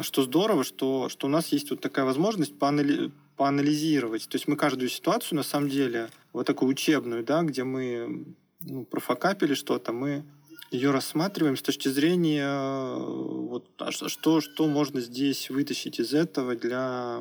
что 0.00 0.22
здорово, 0.22 0.64
что, 0.64 1.08
что 1.08 1.26
у 1.26 1.30
нас 1.30 1.48
есть 1.48 1.70
вот 1.70 1.80
такая 1.80 2.04
возможность 2.04 2.58
поанали 2.58 3.10
поанализировать. 3.36 4.26
То 4.28 4.36
есть 4.36 4.48
мы 4.48 4.56
каждую 4.56 4.88
ситуацию, 4.88 5.36
на 5.36 5.42
самом 5.42 5.68
деле, 5.68 6.08
вот 6.32 6.46
такую 6.46 6.70
учебную, 6.70 7.22
да, 7.22 7.42
где 7.42 7.64
мы 7.64 8.24
ну, 8.60 8.84
профокапили 8.84 9.52
что-то, 9.52 9.92
мы 9.92 10.24
ее 10.70 10.90
рассматриваем 10.90 11.56
с 11.56 11.62
точки 11.62 11.88
зрения 11.88 12.96
вот, 12.96 13.68
а 13.78 13.92
что, 13.92 14.40
что 14.40 14.66
можно 14.66 15.00
здесь 15.00 15.50
вытащить 15.50 16.00
из 16.00 16.14
этого 16.14 16.56
для, 16.56 17.20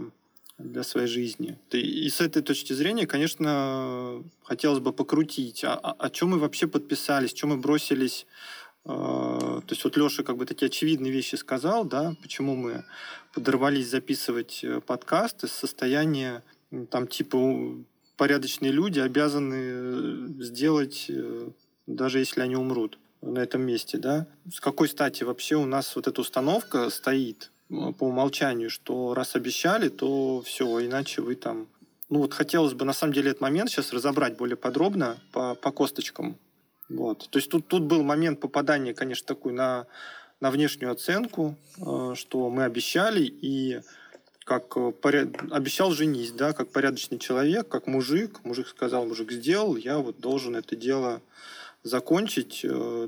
для 0.57 0.83
своей 0.83 1.07
жизни. 1.07 1.59
И 1.71 2.09
с 2.09 2.21
этой 2.21 2.41
точки 2.41 2.73
зрения, 2.73 3.05
конечно, 3.07 4.23
хотелось 4.43 4.79
бы 4.79 4.93
покрутить, 4.93 5.63
а, 5.63 5.73
а, 5.73 5.91
о 5.91 6.09
чем 6.09 6.29
мы 6.29 6.39
вообще 6.39 6.67
подписались, 6.67 7.33
чем 7.33 7.49
мы 7.49 7.57
бросились 7.57 8.25
то 8.85 9.63
есть 9.67 9.83
вот 9.83 9.97
Леша 9.97 10.21
как 10.21 10.37
бы 10.37 10.45
такие 10.45 10.67
очевидные 10.67 11.11
вещи 11.11 11.33
сказал, 11.35 11.85
да, 11.85 12.15
почему 12.21 12.55
мы 12.55 12.85
подорвались 13.33 13.89
записывать 13.89 14.63
э, 14.63 14.79
подкаст 14.79 15.43
из 15.43 15.51
состояния 15.51 16.43
там 16.91 17.07
типа 17.07 17.37
порядочные 18.15 18.71
люди 18.71 18.99
обязаны 18.99 19.55
э, 19.55 20.27
сделать, 20.39 21.07
э, 21.09 21.49
даже 21.87 22.19
если 22.19 22.41
они 22.41 22.55
умрут 22.55 22.99
на 23.21 23.39
этом 23.39 23.63
месте, 23.63 23.97
да? 23.97 24.27
С 24.51 24.59
какой 24.59 24.87
стати 24.87 25.23
вообще 25.23 25.55
у 25.55 25.65
нас 25.65 25.95
вот 25.95 26.07
эта 26.07 26.21
установка 26.21 26.91
стоит 26.91 27.51
по 27.69 28.05
умолчанию, 28.05 28.69
что 28.69 29.13
раз 29.13 29.35
обещали, 29.35 29.89
то 29.89 30.41
все, 30.41 30.85
иначе 30.85 31.21
вы 31.21 31.35
там... 31.35 31.67
Ну 32.09 32.19
вот 32.19 32.33
хотелось 32.33 32.73
бы 32.73 32.85
на 32.85 32.93
самом 32.93 33.13
деле 33.13 33.31
этот 33.31 33.41
момент 33.41 33.69
сейчас 33.69 33.91
разобрать 33.91 34.37
более 34.37 34.55
подробно 34.55 35.17
по, 35.31 35.55
по 35.55 35.71
косточкам. 35.71 36.37
Вот. 36.89 37.27
То 37.29 37.39
есть 37.39 37.49
тут, 37.49 37.67
тут 37.67 37.83
был 37.83 38.03
момент 38.03 38.39
попадания, 38.39 38.93
конечно, 38.93 39.25
такой 39.25 39.53
на, 39.53 39.87
на 40.39 40.51
внешнюю 40.51 40.91
оценку, 40.91 41.55
э, 41.77 42.13
что 42.15 42.49
мы 42.51 42.63
обещали, 42.63 43.23
и 43.23 43.81
как 44.43 44.77
э, 44.77 44.91
поряд... 44.91 45.29
обещал 45.51 45.91
женись, 45.91 46.31
да, 46.31 46.53
как 46.53 46.71
порядочный 46.71 47.17
человек, 47.17 47.67
как 47.67 47.87
мужик. 47.87 48.39
Мужик 48.43 48.67
сказал, 48.67 49.07
мужик 49.07 49.31
сделал, 49.31 49.75
я 49.75 49.97
вот 49.97 50.19
должен 50.19 50.55
это 50.55 50.75
дело 50.75 51.21
закончить, 51.81 52.61
э, 52.63 53.07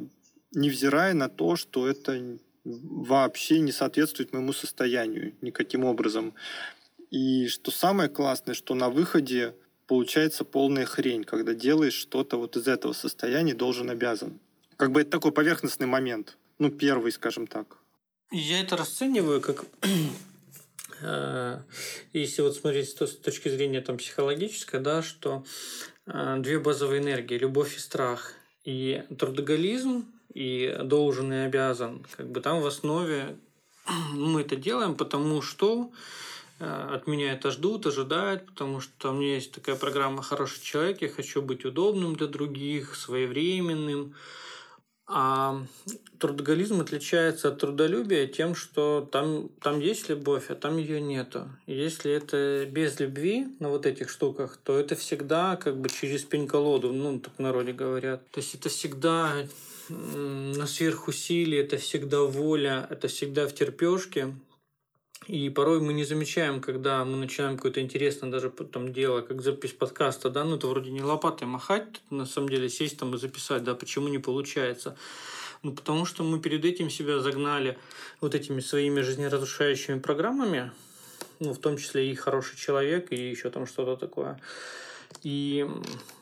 невзирая 0.51 1.13
на 1.13 1.29
то, 1.29 1.55
что 1.55 1.87
это 1.87 2.37
вообще 2.67 3.59
не 3.59 3.71
соответствует 3.71 4.33
моему 4.33 4.53
состоянию 4.53 5.33
никаким 5.41 5.85
образом. 5.85 6.33
И 7.09 7.47
что 7.47 7.71
самое 7.71 8.09
классное, 8.09 8.53
что 8.53 8.75
на 8.75 8.89
выходе 8.89 9.55
получается 9.87 10.43
полная 10.43 10.85
хрень, 10.85 11.23
когда 11.23 11.53
делаешь 11.53 11.93
что-то 11.93 12.37
вот 12.37 12.57
из 12.57 12.67
этого 12.67 12.93
состояния, 12.93 13.53
должен, 13.53 13.89
обязан. 13.89 14.39
Как 14.75 14.91
бы 14.91 15.01
это 15.01 15.11
такой 15.11 15.31
поверхностный 15.31 15.87
момент. 15.87 16.37
Ну, 16.59 16.69
первый, 16.69 17.11
скажем 17.11 17.47
так. 17.47 17.77
Я 18.31 18.59
это 18.59 18.75
расцениваю 18.75 19.39
как 19.39 19.63
э, 21.01 21.59
если 22.11 22.41
вот 22.41 22.55
смотреть 22.55 22.89
с 22.89 22.93
точки 22.93 23.47
зрения 23.47 23.79
там 23.79 23.97
психологической, 23.97 24.81
да, 24.81 25.01
что 25.01 25.45
э, 26.05 26.35
две 26.39 26.59
базовые 26.59 27.01
энергии, 27.01 27.37
любовь 27.37 27.77
и 27.77 27.79
страх, 27.79 28.33
и 28.65 29.03
трудоголизм, 29.17 30.05
и 30.33 30.77
должен 30.83 31.31
и 31.31 31.37
обязан, 31.37 32.05
как 32.15 32.29
бы 32.29 32.41
там 32.41 32.61
в 32.61 32.67
основе 32.67 33.37
мы 34.13 34.41
это 34.41 34.55
делаем, 34.55 34.95
потому 34.95 35.41
что 35.41 35.91
э, 36.59 36.65
от 36.65 37.07
меня 37.07 37.33
это 37.33 37.51
ждут, 37.51 37.87
ожидают, 37.87 38.45
потому 38.45 38.79
что 38.81 39.11
у 39.11 39.13
меня 39.13 39.35
есть 39.35 39.51
такая 39.51 39.75
программа 39.75 40.21
«Хороший 40.21 40.61
человек», 40.61 41.01
я 41.01 41.09
хочу 41.09 41.41
быть 41.41 41.65
удобным 41.65 42.15
для 42.15 42.27
других, 42.27 42.95
своевременным, 42.95 44.15
а 45.09 45.63
трудоголизм 46.19 46.81
отличается 46.81 47.47
от 47.47 47.59
трудолюбия 47.59 48.27
тем, 48.27 48.55
что 48.55 49.07
там, 49.09 49.47
там 49.61 49.79
есть 49.79 50.09
любовь, 50.09 50.49
а 50.49 50.55
там 50.55 50.77
ее 50.77 50.99
нету. 50.99 51.47
Если 51.65 52.11
это 52.11 52.65
без 52.69 52.99
любви 52.99 53.47
на 53.59 53.69
вот 53.69 53.85
этих 53.85 54.09
штуках, 54.09 54.57
то 54.57 54.77
это 54.77 54.95
всегда 54.95 55.55
как 55.55 55.77
бы 55.77 55.87
через 55.87 56.23
пень-колоду, 56.23 56.91
ну, 56.91 57.19
так 57.19 57.33
в 57.37 57.39
народе 57.39 57.71
говорят. 57.71 58.29
То 58.31 58.41
есть 58.41 58.53
это 58.55 58.67
всегда 58.67 59.31
сверхусилие, 59.87 61.61
это 61.61 61.77
всегда 61.77 62.21
воля, 62.21 62.87
это 62.89 63.07
всегда 63.07 63.47
в 63.47 63.53
терпешке. 63.53 64.33
И 65.25 65.49
порой 65.49 65.81
мы 65.81 65.91
не 65.93 66.05
замечаем, 66.05 66.61
когда 66.61 67.03
мы 67.03 67.17
начинаем 67.17 67.57
какое-то 67.57 67.81
интересное 67.81 68.31
даже 68.31 68.49
там 68.49 68.93
дело, 68.93 69.21
как 69.21 69.41
запись 69.41 69.73
подкаста, 69.73 70.29
да, 70.29 70.45
ну 70.45 70.55
это 70.55 70.67
вроде 70.67 70.91
не 70.91 71.01
лопатой 71.01 71.47
махать, 71.47 72.01
на 72.09 72.25
самом 72.25 72.49
деле 72.49 72.69
сесть 72.69 72.97
там 72.97 73.13
и 73.13 73.17
записать, 73.17 73.63
да, 73.63 73.75
почему 73.75 74.07
не 74.07 74.19
получается. 74.19 74.95
Ну, 75.63 75.73
потому 75.73 76.05
что 76.05 76.23
мы 76.23 76.39
перед 76.39 76.63
этим 76.63 76.89
себя 76.89 77.19
загнали 77.19 77.77
вот 78.21 78.35
этими 78.35 78.61
своими 78.61 79.01
жизнеразрушающими 79.01 79.99
программами, 79.99 80.71
ну, 81.39 81.53
в 81.53 81.57
том 81.57 81.77
числе 81.77 82.09
и 82.09 82.15
хороший 82.15 82.57
человек, 82.57 83.11
и 83.11 83.29
еще 83.29 83.49
там 83.49 83.65
что-то 83.65 83.97
такое. 83.97 84.39
И 85.23 85.67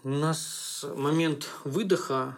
у 0.04 0.10
нас 0.10 0.86
момент 0.96 1.50
выдоха 1.64 2.38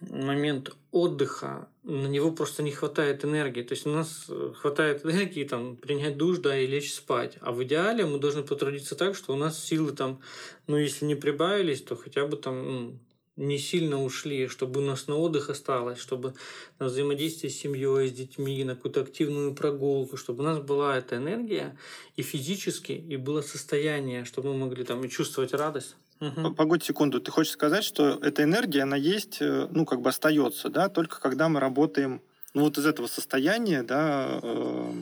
момент 0.00 0.74
отдыха, 0.90 1.68
на 1.82 2.06
него 2.06 2.32
просто 2.32 2.62
не 2.62 2.70
хватает 2.70 3.24
энергии. 3.24 3.62
То 3.62 3.74
есть 3.74 3.86
у 3.86 3.90
нас 3.90 4.26
э, 4.28 4.52
хватает 4.56 5.04
энергии 5.04 5.44
там, 5.44 5.76
принять 5.76 6.16
душ 6.16 6.38
да, 6.38 6.58
и 6.58 6.66
лечь 6.66 6.94
спать. 6.94 7.36
А 7.40 7.52
в 7.52 7.62
идеале 7.64 8.06
мы 8.06 8.18
должны 8.18 8.42
потрудиться 8.42 8.94
так, 8.94 9.14
что 9.14 9.32
у 9.32 9.36
нас 9.36 9.62
силы 9.62 9.92
там, 9.92 10.20
ну 10.66 10.76
если 10.76 11.04
не 11.04 11.14
прибавились, 11.14 11.82
то 11.82 11.96
хотя 11.96 12.26
бы 12.26 12.36
там 12.36 12.66
ну, 12.66 12.98
не 13.36 13.58
сильно 13.58 14.02
ушли, 14.02 14.48
чтобы 14.48 14.80
у 14.80 14.84
нас 14.84 15.06
на 15.06 15.16
отдых 15.16 15.48
осталось, 15.48 15.98
чтобы 15.98 16.34
на 16.78 16.86
взаимодействие 16.86 17.50
с 17.50 17.58
семьей, 17.58 18.08
с 18.08 18.12
детьми, 18.12 18.64
на 18.64 18.74
какую-то 18.74 19.02
активную 19.02 19.54
прогулку, 19.54 20.16
чтобы 20.16 20.40
у 20.40 20.46
нас 20.46 20.58
была 20.58 20.98
эта 20.98 21.16
энергия 21.16 21.78
и 22.16 22.22
физически, 22.22 22.92
и 22.92 23.16
было 23.16 23.40
состояние, 23.40 24.24
чтобы 24.24 24.52
мы 24.52 24.66
могли 24.66 24.84
там 24.84 25.04
и 25.04 25.08
чувствовать 25.08 25.54
радость. 25.54 25.96
Угу. 26.20 26.54
Погодь 26.54 26.84
секунду, 26.84 27.20
ты 27.20 27.30
хочешь 27.30 27.52
сказать, 27.52 27.84
что 27.84 28.18
эта 28.20 28.42
энергия, 28.42 28.82
она 28.82 28.96
есть, 28.96 29.38
э, 29.40 29.68
ну, 29.70 29.86
как 29.86 30.00
бы 30.00 30.10
остается, 30.10 30.68
да, 30.68 30.88
только 30.88 31.20
когда 31.20 31.48
мы 31.48 31.60
работаем, 31.60 32.20
ну, 32.54 32.62
вот 32.62 32.78
из 32.78 32.86
этого 32.86 33.06
состояния, 33.06 33.82
да... 33.82 34.40
Э... 34.42 34.92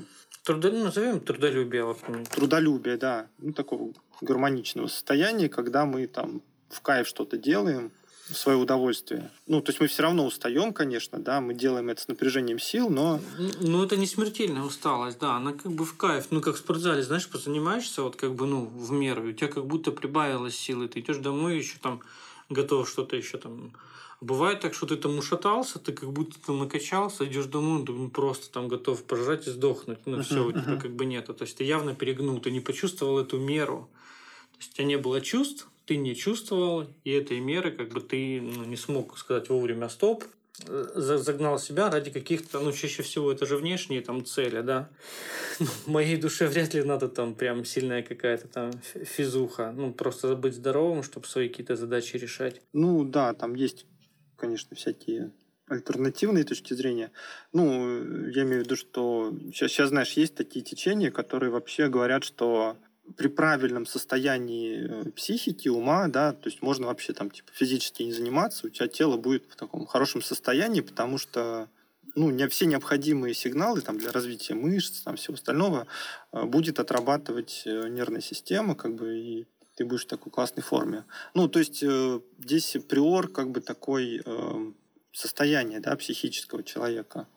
Трудо... 0.44 0.70
Ну, 0.70 0.84
назовем 0.84 1.20
трудолюбие. 1.20 1.84
Вот. 1.84 1.98
Трудолюбие, 2.30 2.96
да. 2.98 3.28
Ну, 3.38 3.52
такого 3.52 3.92
гармоничного 4.20 4.88
состояния, 4.88 5.48
когда 5.48 5.86
мы 5.86 6.06
там 6.06 6.42
в 6.68 6.80
кайф 6.82 7.08
что-то 7.08 7.38
делаем, 7.38 7.92
свое 8.32 8.56
удовольствие. 8.56 9.30
Ну, 9.46 9.60
то 9.60 9.70
есть 9.70 9.80
мы 9.80 9.86
все 9.86 10.02
равно 10.02 10.26
устаем, 10.26 10.72
конечно, 10.72 11.18
да, 11.18 11.40
мы 11.40 11.54
делаем 11.54 11.88
это 11.88 12.00
с 12.00 12.08
напряжением 12.08 12.58
сил, 12.58 12.90
но... 12.90 13.20
Ну, 13.60 13.84
это 13.84 13.96
не 13.96 14.06
смертельная 14.06 14.62
усталость, 14.62 15.18
да, 15.18 15.36
она 15.36 15.52
как 15.52 15.72
бы 15.72 15.84
в 15.84 15.96
кайф. 15.96 16.26
Ну, 16.30 16.40
как 16.40 16.56
в 16.56 16.58
спортзале, 16.58 17.02
знаешь, 17.02 17.28
позанимаешься 17.28 18.02
вот 18.02 18.16
как 18.16 18.34
бы, 18.34 18.46
ну, 18.46 18.66
в 18.66 18.90
меру, 18.90 19.28
у 19.28 19.32
тебя 19.32 19.48
как 19.48 19.66
будто 19.66 19.92
прибавилось 19.92 20.56
силы, 20.56 20.88
ты 20.88 21.00
идешь 21.00 21.18
домой 21.18 21.56
еще 21.58 21.78
там 21.80 22.00
готов 22.48 22.88
что-то 22.88 23.16
еще 23.16 23.38
там... 23.38 23.72
Бывает 24.22 24.60
так, 24.60 24.72
что 24.72 24.86
ты 24.86 24.96
там 24.96 25.18
ушатался, 25.18 25.78
ты 25.78 25.92
как 25.92 26.10
будто 26.10 26.38
там 26.40 26.58
накачался, 26.58 27.26
идешь 27.26 27.44
домой, 27.44 27.84
ну, 27.86 28.08
просто 28.08 28.50
там 28.50 28.66
готов 28.66 29.04
пожрать 29.04 29.46
и 29.46 29.50
сдохнуть. 29.50 29.98
Ну, 30.06 30.22
все, 30.22 30.46
у 30.46 30.52
тебя 30.52 30.76
как 30.76 30.96
бы 30.96 31.04
нету. 31.04 31.34
То 31.34 31.42
есть 31.42 31.58
ты 31.58 31.64
явно 31.64 31.94
перегнул, 31.94 32.40
ты 32.40 32.50
не 32.50 32.60
почувствовал 32.60 33.18
эту 33.18 33.38
меру. 33.38 33.90
То 34.52 34.58
есть 34.60 34.72
у 34.72 34.76
тебя 34.76 34.86
не 34.86 34.96
было 34.96 35.20
чувств, 35.20 35.68
ты 35.86 35.96
не 35.96 36.14
чувствовал, 36.14 36.86
и 37.04 37.10
этой 37.10 37.40
меры 37.40 37.70
как 37.70 37.90
бы 37.90 38.00
ты 38.00 38.40
ну, 38.40 38.64
не 38.64 38.76
смог 38.76 39.16
сказать 39.16 39.48
вовремя 39.48 39.88
стоп, 39.88 40.24
загнал 40.64 41.58
себя 41.58 41.90
ради 41.90 42.10
каких-то, 42.10 42.60
ну, 42.60 42.72
чаще 42.72 43.02
всего 43.02 43.30
это 43.30 43.46
же 43.46 43.56
внешние 43.56 44.00
там 44.00 44.24
цели, 44.24 44.62
да. 44.62 44.88
Моей 45.86 46.16
душе 46.16 46.46
вряд 46.46 46.74
ли 46.74 46.82
надо 46.82 47.08
там 47.08 47.34
прям 47.34 47.64
сильная 47.64 48.02
какая-то 48.02 48.48
там 48.48 48.72
физуха. 49.04 49.72
Ну, 49.76 49.92
просто 49.92 50.34
быть 50.34 50.54
здоровым, 50.54 51.02
чтобы 51.02 51.26
свои 51.26 51.48
какие-то 51.48 51.76
задачи 51.76 52.16
решать. 52.16 52.62
Ну, 52.72 53.04
да, 53.04 53.34
там 53.34 53.54
есть, 53.54 53.86
конечно, 54.36 54.74
всякие 54.76 55.32
альтернативной 55.68 56.44
точки 56.44 56.74
зрения. 56.74 57.10
Ну, 57.52 58.28
я 58.28 58.44
имею 58.44 58.62
в 58.62 58.64
виду, 58.64 58.76
что 58.76 59.36
сейчас, 59.52 59.72
сейчас, 59.72 59.88
знаешь, 59.90 60.12
есть 60.12 60.36
такие 60.36 60.64
течения, 60.64 61.10
которые 61.10 61.50
вообще 61.50 61.88
говорят, 61.88 62.24
что 62.24 62.76
при 63.16 63.28
правильном 63.28 63.86
состоянии 63.86 65.06
э, 65.06 65.10
психики, 65.12 65.68
ума, 65.68 66.08
да, 66.08 66.32
то 66.32 66.48
есть 66.48 66.62
можно 66.62 66.86
вообще 66.86 67.12
там 67.12 67.30
типа 67.30 67.50
физически 67.52 68.02
не 68.02 68.12
заниматься, 68.12 68.66
у 68.66 68.70
тебя 68.70 68.88
тело 68.88 69.16
будет 69.16 69.44
в 69.50 69.56
таком 69.56 69.86
хорошем 69.86 70.22
состоянии, 70.22 70.80
потому 70.80 71.18
что 71.18 71.68
ну, 72.16 72.30
не 72.30 72.48
все 72.48 72.66
необходимые 72.66 73.34
сигналы 73.34 73.82
там, 73.82 73.98
для 73.98 74.10
развития 74.10 74.54
мышц, 74.54 75.02
там, 75.02 75.16
всего 75.16 75.34
остального 75.34 75.86
э, 76.32 76.44
будет 76.44 76.80
отрабатывать 76.80 77.62
э, 77.66 77.88
нервная 77.88 78.22
система, 78.22 78.74
как 78.74 78.94
бы, 78.94 79.18
и 79.18 79.46
ты 79.76 79.84
будешь 79.84 80.04
в 80.04 80.08
такой 80.08 80.32
классной 80.32 80.62
форме. 80.62 81.04
Ну, 81.34 81.48
то 81.48 81.58
есть 81.58 81.84
здесь 82.38 82.76
приор 82.88 83.28
как 83.28 83.50
бы 83.50 83.60
такой 83.60 84.22
э, 84.24 84.72
состояние, 85.12 85.80
да, 85.80 85.94
психического 85.96 86.62
человека 86.62 87.28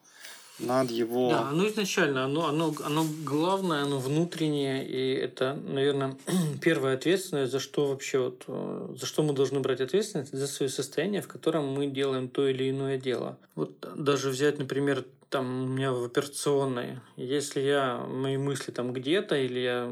над 0.59 0.91
его... 0.91 1.29
Да, 1.29 1.49
оно 1.49 1.67
изначально, 1.67 2.25
оно, 2.25 2.47
оно, 2.47 2.73
оно 2.83 3.05
главное, 3.23 3.83
оно 3.83 3.99
внутреннее, 3.99 4.87
и 4.87 5.13
это, 5.13 5.57
наверное, 5.67 6.17
первая 6.61 6.95
ответственность, 6.95 7.51
за 7.51 7.59
что 7.59 7.87
вообще, 7.87 8.19
вот, 8.19 8.43
э, 8.47 8.95
за 8.99 9.05
что 9.05 9.23
мы 9.23 9.33
должны 9.33 9.59
брать 9.59 9.81
ответственность, 9.81 10.31
за 10.31 10.47
свое 10.47 10.69
состояние, 10.69 11.21
в 11.21 11.27
котором 11.27 11.67
мы 11.67 11.87
делаем 11.87 12.29
то 12.29 12.47
или 12.47 12.69
иное 12.69 12.97
дело. 12.97 13.37
Вот 13.55 13.71
даже 13.95 14.29
взять, 14.29 14.59
например, 14.59 15.05
там 15.29 15.63
у 15.63 15.67
меня 15.67 15.91
в 15.93 16.03
операционной, 16.03 16.99
если 17.15 17.61
я, 17.61 17.97
мои 17.97 18.37
мысли 18.37 18.71
там 18.71 18.93
где-то, 18.93 19.35
или 19.35 19.59
я 19.59 19.89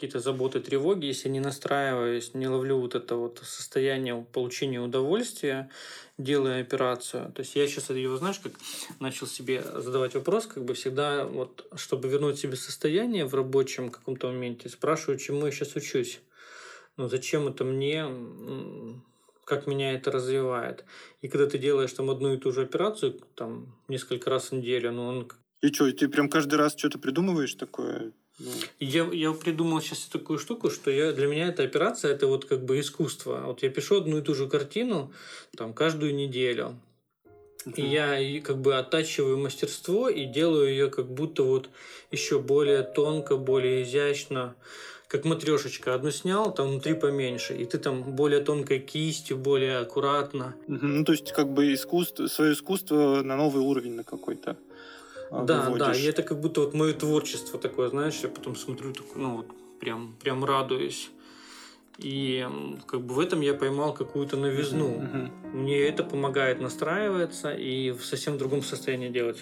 какие-то 0.00 0.20
заботы, 0.20 0.60
тревоги, 0.60 1.04
если 1.04 1.28
не 1.28 1.40
настраиваюсь, 1.40 2.32
не 2.32 2.48
ловлю 2.48 2.78
вот 2.78 2.94
это 2.94 3.16
вот 3.16 3.42
состояние 3.44 4.24
получения 4.32 4.80
удовольствия, 4.80 5.68
делая 6.16 6.62
операцию. 6.62 7.30
То 7.32 7.40
есть 7.40 7.54
я 7.54 7.68
сейчас 7.68 7.90
его, 7.90 8.16
знаешь, 8.16 8.38
как 8.38 8.52
начал 8.98 9.26
себе 9.26 9.62
задавать 9.62 10.14
вопрос, 10.14 10.46
как 10.46 10.64
бы 10.64 10.72
всегда, 10.72 11.26
вот, 11.26 11.66
чтобы 11.76 12.08
вернуть 12.08 12.38
себе 12.38 12.56
состояние 12.56 13.26
в 13.26 13.34
рабочем 13.34 13.90
каком-то 13.90 14.28
моменте, 14.28 14.70
спрашиваю, 14.70 15.18
чему 15.18 15.44
я 15.44 15.52
сейчас 15.52 15.76
учусь. 15.76 16.20
Ну, 16.96 17.06
зачем 17.10 17.48
это 17.48 17.64
мне, 17.64 18.06
как 19.44 19.66
меня 19.66 19.92
это 19.92 20.10
развивает. 20.10 20.86
И 21.20 21.28
когда 21.28 21.46
ты 21.46 21.58
делаешь 21.58 21.92
там 21.92 22.08
одну 22.08 22.32
и 22.32 22.38
ту 22.38 22.52
же 22.52 22.62
операцию, 22.62 23.20
там, 23.34 23.76
несколько 23.86 24.30
раз 24.30 24.50
в 24.50 24.52
неделю, 24.52 24.92
ну, 24.92 25.06
он... 25.06 25.30
И 25.60 25.70
что, 25.70 25.92
ты 25.92 26.08
прям 26.08 26.30
каждый 26.30 26.54
раз 26.54 26.74
что-то 26.74 26.98
придумываешь 26.98 27.52
такое? 27.54 28.12
Ну. 28.40 28.50
Я, 28.78 29.04
я 29.12 29.32
придумал 29.32 29.82
сейчас 29.82 30.06
такую 30.06 30.38
штуку, 30.38 30.70
что 30.70 30.90
я, 30.90 31.12
для 31.12 31.26
меня 31.26 31.48
эта 31.48 31.62
операция 31.62 32.12
это 32.12 32.26
вот 32.26 32.46
как 32.46 32.64
бы 32.64 32.80
искусство. 32.80 33.42
Вот 33.46 33.62
я 33.62 33.68
пишу 33.68 33.98
одну 33.98 34.18
и 34.18 34.22
ту 34.22 34.34
же 34.34 34.48
картину 34.48 35.12
там 35.56 35.74
каждую 35.74 36.14
неделю. 36.14 36.74
Uh-huh. 37.66 37.74
И 37.76 37.82
я 37.82 38.40
как 38.40 38.58
бы 38.58 38.78
оттачиваю 38.78 39.36
мастерство 39.36 40.08
и 40.08 40.24
делаю 40.24 40.70
ее 40.70 40.88
как 40.88 41.12
будто 41.12 41.42
вот 41.42 41.68
еще 42.10 42.38
более 42.38 42.82
тонко, 42.82 43.36
более 43.36 43.82
изящно. 43.82 44.54
Как 45.06 45.24
матрешечка. 45.24 45.94
Одну 45.94 46.12
снял, 46.12 46.54
там 46.54 46.68
внутри 46.68 46.94
поменьше. 46.94 47.54
И 47.56 47.64
ты 47.64 47.78
там 47.78 48.14
более 48.14 48.40
тонкой 48.40 48.78
кистью, 48.78 49.36
более 49.36 49.78
аккуратно. 49.78 50.54
Uh-huh. 50.66 50.78
Ну, 50.80 51.04
то 51.04 51.12
есть, 51.12 51.32
как 51.32 51.52
бы 51.52 51.74
искусство, 51.74 52.28
свое 52.28 52.54
искусство 52.54 53.20
на 53.22 53.36
новый 53.36 53.62
уровень 53.62 53.94
на 53.94 54.04
какой-то. 54.04 54.56
А, 55.30 55.44
да, 55.44 55.62
выводишь. 55.62 55.86
да, 55.86 55.94
и 55.94 56.02
это 56.04 56.22
как 56.22 56.40
будто 56.40 56.62
вот 56.62 56.74
мое 56.74 56.92
творчество 56.92 57.58
такое, 57.58 57.88
знаешь, 57.88 58.18
я 58.22 58.28
потом 58.28 58.56
смотрю, 58.56 58.92
ну 59.14 59.36
вот 59.38 59.46
прям, 59.78 60.14
прям 60.20 60.44
радуюсь. 60.44 61.10
И 61.98 62.48
как 62.86 63.02
бы 63.02 63.14
в 63.14 63.20
этом 63.20 63.42
я 63.42 63.52
поймал 63.52 63.92
какую-то 63.92 64.38
новизну. 64.38 64.88
Uh-huh. 64.88 65.30
Мне 65.52 65.80
это 65.80 66.02
помогает 66.02 66.58
настраиваться 66.58 67.52
и 67.52 67.90
в 67.90 68.04
совсем 68.04 68.38
другом 68.38 68.62
состоянии 68.62 69.10
делать. 69.10 69.38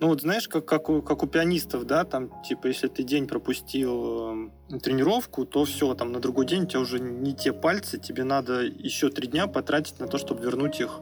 Ну 0.00 0.08
вот 0.08 0.20
знаешь, 0.20 0.46
как, 0.46 0.66
как, 0.66 0.90
у, 0.90 1.00
как 1.00 1.22
у 1.22 1.26
пианистов, 1.26 1.86
да, 1.86 2.04
там 2.04 2.30
типа 2.42 2.66
если 2.66 2.88
ты 2.88 3.04
день 3.04 3.26
пропустил 3.26 4.50
э, 4.70 4.78
тренировку, 4.80 5.46
то 5.46 5.64
все, 5.64 5.94
там 5.94 6.12
на 6.12 6.20
другой 6.20 6.46
день 6.46 6.64
у 6.64 6.66
тебя 6.66 6.80
уже 6.80 7.00
не 7.00 7.34
те 7.34 7.54
пальцы, 7.54 7.98
тебе 7.98 8.24
надо 8.24 8.62
еще 8.62 9.08
три 9.08 9.26
дня 9.26 9.46
потратить 9.46 9.98
на 9.98 10.06
то, 10.06 10.18
чтобы 10.18 10.42
вернуть 10.42 10.80
их 10.80 11.00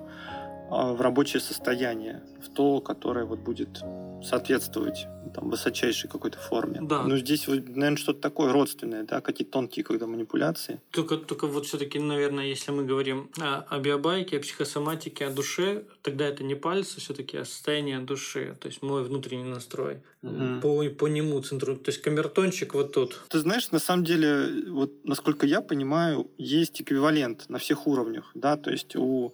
а, 0.71 0.93
в 0.93 1.01
рабочее 1.01 1.41
состояние, 1.41 2.23
в 2.41 2.49
то, 2.49 2.81
которое 2.81 3.25
вот 3.25 3.41
будет 3.41 3.83
соответствовать 4.25 5.07
там, 5.35 5.51
высочайшей 5.51 6.11
какой-то 6.11 6.39
форме. 6.39 6.81
Да. 6.83 7.03
Ну, 7.03 7.17
здесь, 7.17 7.47
наверное, 7.47 7.97
что-то 7.97 8.21
такое 8.21 8.53
родственное, 8.53 9.05
да, 9.05 9.21
какие-то 9.21 9.53
тонкие 9.53 9.85
когда 9.85 10.07
манипуляции. 10.07 10.81
Только, 10.91 11.17
только 11.17 11.47
вот 11.47 11.67
все-таки, 11.67 11.99
наверное, 11.99 12.47
если 12.47 12.71
мы 12.71 12.85
говорим 12.85 13.31
о, 13.41 13.65
о 13.69 13.79
биобайке, 13.79 14.39
о 14.39 14.41
психосоматике, 14.41 15.27
о 15.27 15.31
душе, 15.31 15.85
тогда 16.03 16.27
это 16.27 16.45
не 16.45 16.55
пальцы 16.55 17.01
все-таки, 17.01 17.39
а 17.39 17.45
состояние 17.45 18.01
души, 18.01 18.57
то 18.61 18.69
есть 18.69 18.83
мой 18.83 19.05
внутренний 19.05 19.45
настрой. 19.45 20.03
Угу. 20.23 20.61
По, 20.63 20.85
по 20.91 21.07
нему 21.09 21.41
центру, 21.41 21.77
то 21.77 21.91
есть 21.91 22.03
камертончик 22.03 22.75
вот 22.75 22.93
тут. 22.93 23.21
Ты 23.29 23.41
знаешь, 23.41 23.71
на 23.71 23.79
самом 23.79 24.05
деле, 24.05 24.71
вот 24.71 24.93
насколько 25.05 25.47
я 25.47 25.61
понимаю, 25.61 26.31
есть 26.39 26.81
эквивалент 26.81 27.49
на 27.49 27.59
всех 27.59 27.87
уровнях, 27.87 28.31
да, 28.35 28.57
то 28.57 28.71
есть 28.71 28.95
у 28.95 29.33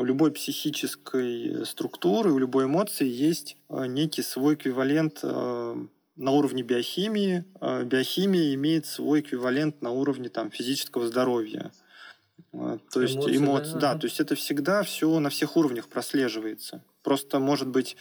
у 0.00 0.04
любой 0.04 0.32
психической 0.32 1.66
структуры, 1.66 2.32
у 2.32 2.38
любой 2.38 2.64
эмоции 2.64 3.06
есть 3.06 3.58
э, 3.68 3.84
некий 3.84 4.22
свой 4.22 4.54
эквивалент 4.54 5.20
э, 5.22 5.76
на 6.16 6.30
уровне 6.30 6.62
биохимии. 6.62 7.44
Э, 7.60 7.84
биохимия 7.84 8.54
имеет 8.54 8.86
свой 8.86 9.20
эквивалент 9.20 9.82
на 9.82 9.90
уровне 9.90 10.30
там, 10.30 10.50
физического 10.50 11.06
здоровья. 11.06 11.70
То 12.50 13.02
есть 13.02 13.16
эмоции, 13.16 13.36
эмоции, 13.36 13.72
да, 13.74 13.92
да, 13.92 13.98
то 13.98 14.06
есть 14.06 14.20
это 14.20 14.34
всегда 14.34 14.82
все 14.84 15.20
на 15.20 15.28
всех 15.28 15.58
уровнях 15.58 15.88
прослеживается. 15.88 16.82
Просто, 17.02 17.38
может 17.38 17.68
быть, 17.68 17.98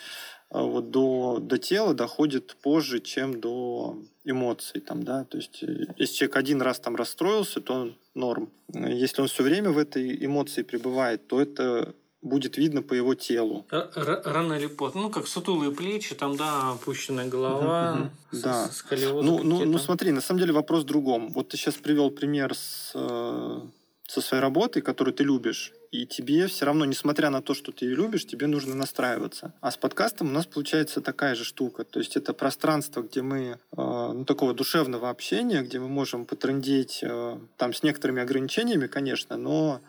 вот 0.52 0.90
до, 0.90 1.40
до 1.40 1.58
тела 1.58 1.94
доходит 1.94 2.56
позже, 2.62 3.00
чем 3.00 3.40
до 3.40 4.00
эмоций. 4.26 4.82
Там, 4.82 5.04
да? 5.04 5.24
То 5.26 5.38
есть, 5.38 5.64
если 5.98 6.16
человек 6.16 6.38
один 6.38 6.62
раз 6.62 6.80
там 6.80 6.96
расстроился, 6.96 7.62
то 7.62 7.74
он 7.74 7.96
норм. 8.16 8.50
Если 8.74 9.22
он 9.22 9.28
все 9.28 9.44
время 9.44 9.72
в 9.72 9.78
этой 9.78 10.26
эмоции 10.26 10.64
пребывает, 10.64 11.28
то 11.28 11.40
это 11.40 11.94
будет 12.22 12.58
видно 12.58 12.82
по 12.82 12.94
его 12.94 13.16
телу. 13.16 13.66
Рано 13.70 14.54
или 14.54 14.68
поздно. 14.68 15.04
Ну, 15.04 15.10
как 15.10 15.28
сутулые 15.28 15.72
плечи, 15.72 16.16
там, 16.16 16.36
да, 16.36 16.72
опущенная 16.72 17.28
голова, 17.28 18.12
с, 18.32 18.42
да. 18.42 18.68
с 18.68 18.84
ну, 18.92 19.44
ну, 19.44 19.66
ну, 19.66 19.78
смотри, 19.78 20.12
на 20.12 20.22
самом 20.22 20.42
деле 20.42 20.54
вопрос 20.54 20.84
в 20.84 20.88
другом. 20.88 21.30
Вот 21.30 21.50
ты 21.50 21.58
сейчас 21.58 21.76
привел 21.76 22.12
пример 22.12 22.56
с, 22.56 22.92
э, 22.94 23.62
со 24.08 24.22
своей 24.22 24.42
работой, 24.42 24.82
которую 24.82 25.14
ты 25.14 25.24
любишь 25.24 25.74
и 25.92 26.06
тебе 26.06 26.48
все 26.48 26.66
равно, 26.66 26.86
несмотря 26.86 27.30
на 27.30 27.42
то, 27.42 27.54
что 27.54 27.72
ты 27.72 27.86
ее 27.86 27.96
любишь, 27.96 28.26
тебе 28.26 28.46
нужно 28.48 28.76
настраиваться. 28.76 29.54
А 29.60 29.72
с 29.72 29.78
подкастом 29.78 30.30
у 30.30 30.32
нас 30.32 30.46
получается 30.46 31.02
такая 31.02 31.34
же 31.34 31.44
штука. 31.44 31.84
То 31.84 32.00
есть 32.00 32.16
это 32.16 32.34
пространство, 32.34 33.02
где 33.02 33.22
мы, 33.22 33.40
э, 33.40 33.56
ну, 33.76 34.24
такого 34.26 34.54
душевного 34.54 35.10
общения, 35.10 35.62
где 35.62 35.80
мы 35.80 35.88
можем 35.88 36.26
потрындеть, 36.26 37.00
э, 37.02 37.40
там, 37.58 37.74
с 37.74 37.82
некоторыми 37.82 38.22
ограничениями, 38.22 38.86
конечно, 38.86 39.36
но 39.38 39.82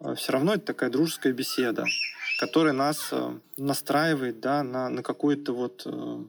э, 0.00 0.14
все 0.16 0.32
равно 0.32 0.54
это 0.54 0.66
такая 0.66 0.90
дружеская 0.90 1.32
беседа, 1.32 1.84
которая 2.40 2.72
нас 2.72 3.08
э, 3.12 3.38
настраивает, 3.56 4.40
да, 4.40 4.64
на, 4.64 4.88
на 4.88 5.04
какой-то 5.04 5.52
вот 5.52 5.82
э, 5.84 6.24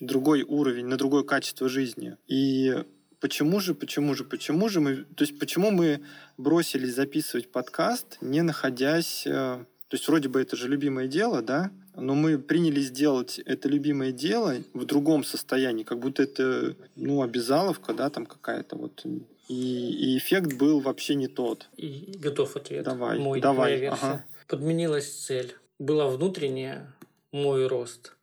другой 0.00 0.42
уровень, 0.42 0.86
на 0.86 0.96
другое 0.96 1.24
качество 1.24 1.68
жизни. 1.68 2.16
И 2.26 2.74
почему 3.20 3.60
же, 3.60 3.74
почему 3.74 4.14
же, 4.14 4.24
почему 4.24 4.68
же 4.68 4.80
мы, 4.80 4.96
то 4.96 5.24
есть 5.24 5.38
почему 5.38 5.70
мы 5.70 6.00
бросились 6.36 6.94
записывать 6.94 7.50
подкаст, 7.50 8.18
не 8.20 8.42
находясь, 8.42 9.26
э, 9.26 9.30
то 9.30 9.94
есть 9.94 10.06
вроде 10.08 10.28
бы 10.28 10.40
это 10.40 10.56
же 10.56 10.68
любимое 10.68 11.06
дело, 11.06 11.42
да, 11.42 11.70
но 11.94 12.14
мы 12.14 12.38
приняли 12.38 12.80
сделать 12.80 13.38
это 13.38 13.68
любимое 13.68 14.12
дело 14.12 14.56
в 14.74 14.84
другом 14.84 15.24
состоянии, 15.24 15.84
как 15.84 15.98
будто 15.98 16.22
это, 16.22 16.76
ну, 16.96 17.22
обязаловка, 17.22 17.94
да, 17.94 18.10
там 18.10 18.26
какая-то 18.26 18.76
вот. 18.76 19.04
И, 19.48 19.54
и 19.54 20.18
эффект 20.18 20.54
был 20.54 20.80
вообще 20.80 21.14
не 21.14 21.28
тот. 21.28 21.68
И 21.76 22.16
готов 22.18 22.56
ответ. 22.56 22.84
Давай, 22.84 23.18
мой, 23.18 23.40
давай. 23.40 23.78
Моя 23.78 23.92
ага. 23.92 24.26
Подменилась 24.48 25.08
цель. 25.08 25.54
Была 25.78 26.08
внутренняя, 26.08 26.94
мой 27.32 27.66
рост, 27.66 28.16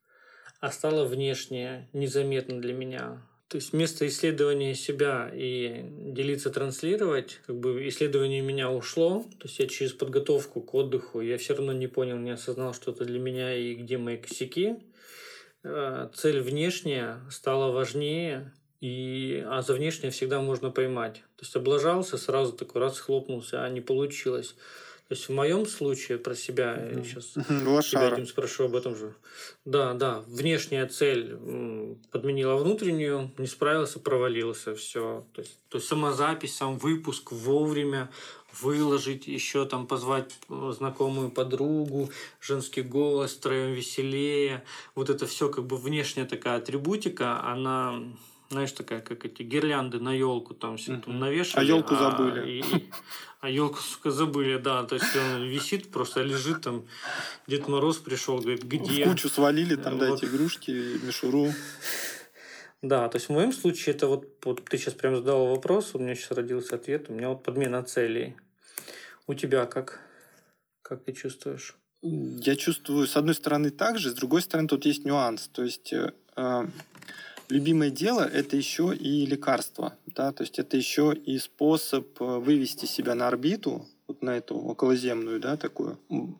а 0.59 0.71
стала 0.71 1.05
внешняя, 1.05 1.87
незаметно 1.93 2.59
для 2.59 2.73
меня 2.73 3.21
то 3.47 3.57
есть 3.57 3.71
вместо 3.71 4.07
исследования 4.07 4.73
себя 4.73 5.29
и 5.33 5.85
делиться, 6.11 6.49
транслировать, 6.49 7.39
как 7.45 7.59
бы 7.59 7.87
исследование 7.87 8.41
меня 8.41 8.71
ушло. 8.71 9.25
То 9.39 9.47
есть 9.47 9.59
я 9.59 9.67
через 9.67 9.93
подготовку 9.93 10.61
к 10.61 10.73
отдыху, 10.73 11.21
я 11.21 11.37
все 11.37 11.55
равно 11.55 11.71
не 11.71 11.87
понял, 11.87 12.17
не 12.17 12.31
осознал, 12.31 12.73
что 12.73 12.91
это 12.91 13.05
для 13.05 13.19
меня 13.19 13.55
и 13.55 13.75
где 13.75 13.97
мои 13.97 14.17
косяки. 14.17 14.77
А, 15.63 16.09
цель 16.15 16.41
внешняя 16.41 17.19
стала 17.29 17.71
важнее, 17.71 18.51
и, 18.81 19.43
а 19.47 19.61
за 19.61 19.73
внешнее 19.75 20.11
всегда 20.11 20.41
можно 20.41 20.71
поймать. 20.71 21.23
То 21.35 21.43
есть 21.43 21.55
облажался, 21.55 22.17
сразу 22.17 22.53
такой 22.53 22.81
раз 22.81 22.99
хлопнулся, 22.99 23.63
а 23.63 23.69
не 23.69 23.81
получилось. 23.81 24.55
То 25.07 25.15
есть 25.15 25.27
в 25.27 25.33
моем 25.33 25.65
случае 25.65 26.17
про 26.17 26.33
себя, 26.33 26.75
я 26.75 27.03
сейчас 27.03 27.33
тебя 27.33 28.13
этим 28.13 28.25
спрошу 28.25 28.65
об 28.65 28.75
этом 28.75 28.95
же. 28.95 29.13
Да, 29.65 29.93
да, 29.93 30.23
внешняя 30.27 30.87
цель 30.87 31.37
подменила 32.11 32.55
внутреннюю, 32.55 33.31
не 33.37 33.47
справился, 33.47 33.99
провалился, 33.99 34.75
все. 34.75 35.25
То 35.33 35.41
есть, 35.41 35.59
то 35.69 35.77
есть 35.77 35.87
сама 35.87 36.13
запись, 36.13 36.55
сам 36.55 36.77
выпуск 36.77 37.31
вовремя 37.31 38.09
выложить, 38.61 39.27
еще 39.27 39.65
там 39.65 39.87
позвать 39.87 40.31
э, 40.49 40.73
знакомую 40.77 41.31
подругу, 41.31 42.09
женский 42.39 42.81
голос, 42.81 43.33
втроем 43.33 43.73
веселее. 43.73 44.63
Вот 44.95 45.09
это 45.09 45.25
все 45.25 45.49
как 45.49 45.65
бы 45.65 45.77
внешняя 45.77 46.25
такая 46.25 46.57
атрибутика, 46.57 47.43
она 47.43 47.99
знаешь, 48.53 48.71
такая, 48.71 49.01
как 49.01 49.25
эти 49.25 49.43
гирлянды 49.43 49.99
на 49.99 50.13
елку 50.13 50.53
там 50.53 50.77
все 50.77 50.97
там 50.97 51.19
навешали. 51.19 51.63
А 51.63 51.67
елку 51.67 51.95
забыли. 51.95 52.59
И, 52.59 52.63
а 53.41 53.49
елку, 53.49 53.79
сука, 53.79 54.11
забыли, 54.11 54.57
да. 54.57 54.83
То 54.83 54.95
есть 54.95 55.15
он 55.15 55.43
висит, 55.43 55.91
просто 55.91 56.21
лежит 56.21 56.61
там. 56.61 56.85
Дед 57.47 57.67
Мороз 57.67 57.97
пришел, 57.97 58.39
говорит, 58.39 58.63
где? 58.63 59.05
В 59.05 59.09
кучу 59.09 59.29
свалили 59.29 59.75
там, 59.75 59.97
да, 59.97 60.15
эти 60.15 60.25
игрушки, 60.25 60.71
мишуру. 61.05 61.51
Да, 62.81 63.07
то 63.07 63.17
есть 63.17 63.29
в 63.29 63.31
моем 63.31 63.53
случае 63.53 63.95
это 63.95 64.07
вот, 64.07 64.27
вот 64.43 64.63
ты 64.65 64.77
сейчас 64.77 64.93
прям 64.93 65.15
задал 65.15 65.47
вопрос, 65.47 65.91
у 65.93 65.99
меня 65.99 66.15
сейчас 66.15 66.31
родился 66.31 66.75
ответ, 66.75 67.09
у 67.09 67.13
меня 67.13 67.29
вот 67.29 67.41
подмена 67.41 67.81
целей. 67.83 68.35
У 69.25 69.33
тебя 69.33 69.65
как? 69.65 70.01
Как 70.81 71.03
ты 71.05 71.13
чувствуешь? 71.13 71.75
Я 72.01 72.57
чувствую, 72.57 73.07
с 73.07 73.15
одной 73.15 73.35
стороны, 73.35 73.69
так 73.69 73.97
же, 73.97 74.09
с 74.09 74.13
другой 74.13 74.41
стороны, 74.41 74.67
тут 74.67 74.85
есть 74.85 75.05
нюанс. 75.05 75.47
То 75.47 75.63
есть 75.63 75.93
э, 75.93 76.11
э 76.35 76.65
любимое 77.53 77.91
дело– 77.91 78.21
это 78.33 78.57
еще 78.57 78.95
и 78.95 79.25
лекарство. 79.25 79.93
Да? 80.07 80.31
То 80.31 80.43
есть 80.43 80.59
это 80.59 80.75
еще 80.75 81.13
и 81.13 81.37
способ 81.37 82.21
э, 82.21 82.25
вывести 82.25 82.85
себя 82.85 83.15
на 83.15 83.27
орбиту, 83.27 83.85
вот 84.07 84.21
на 84.21 84.31
эту 84.31 84.55
околоземную, 84.55 85.39
да, 85.39 85.55
такую, 85.55 85.97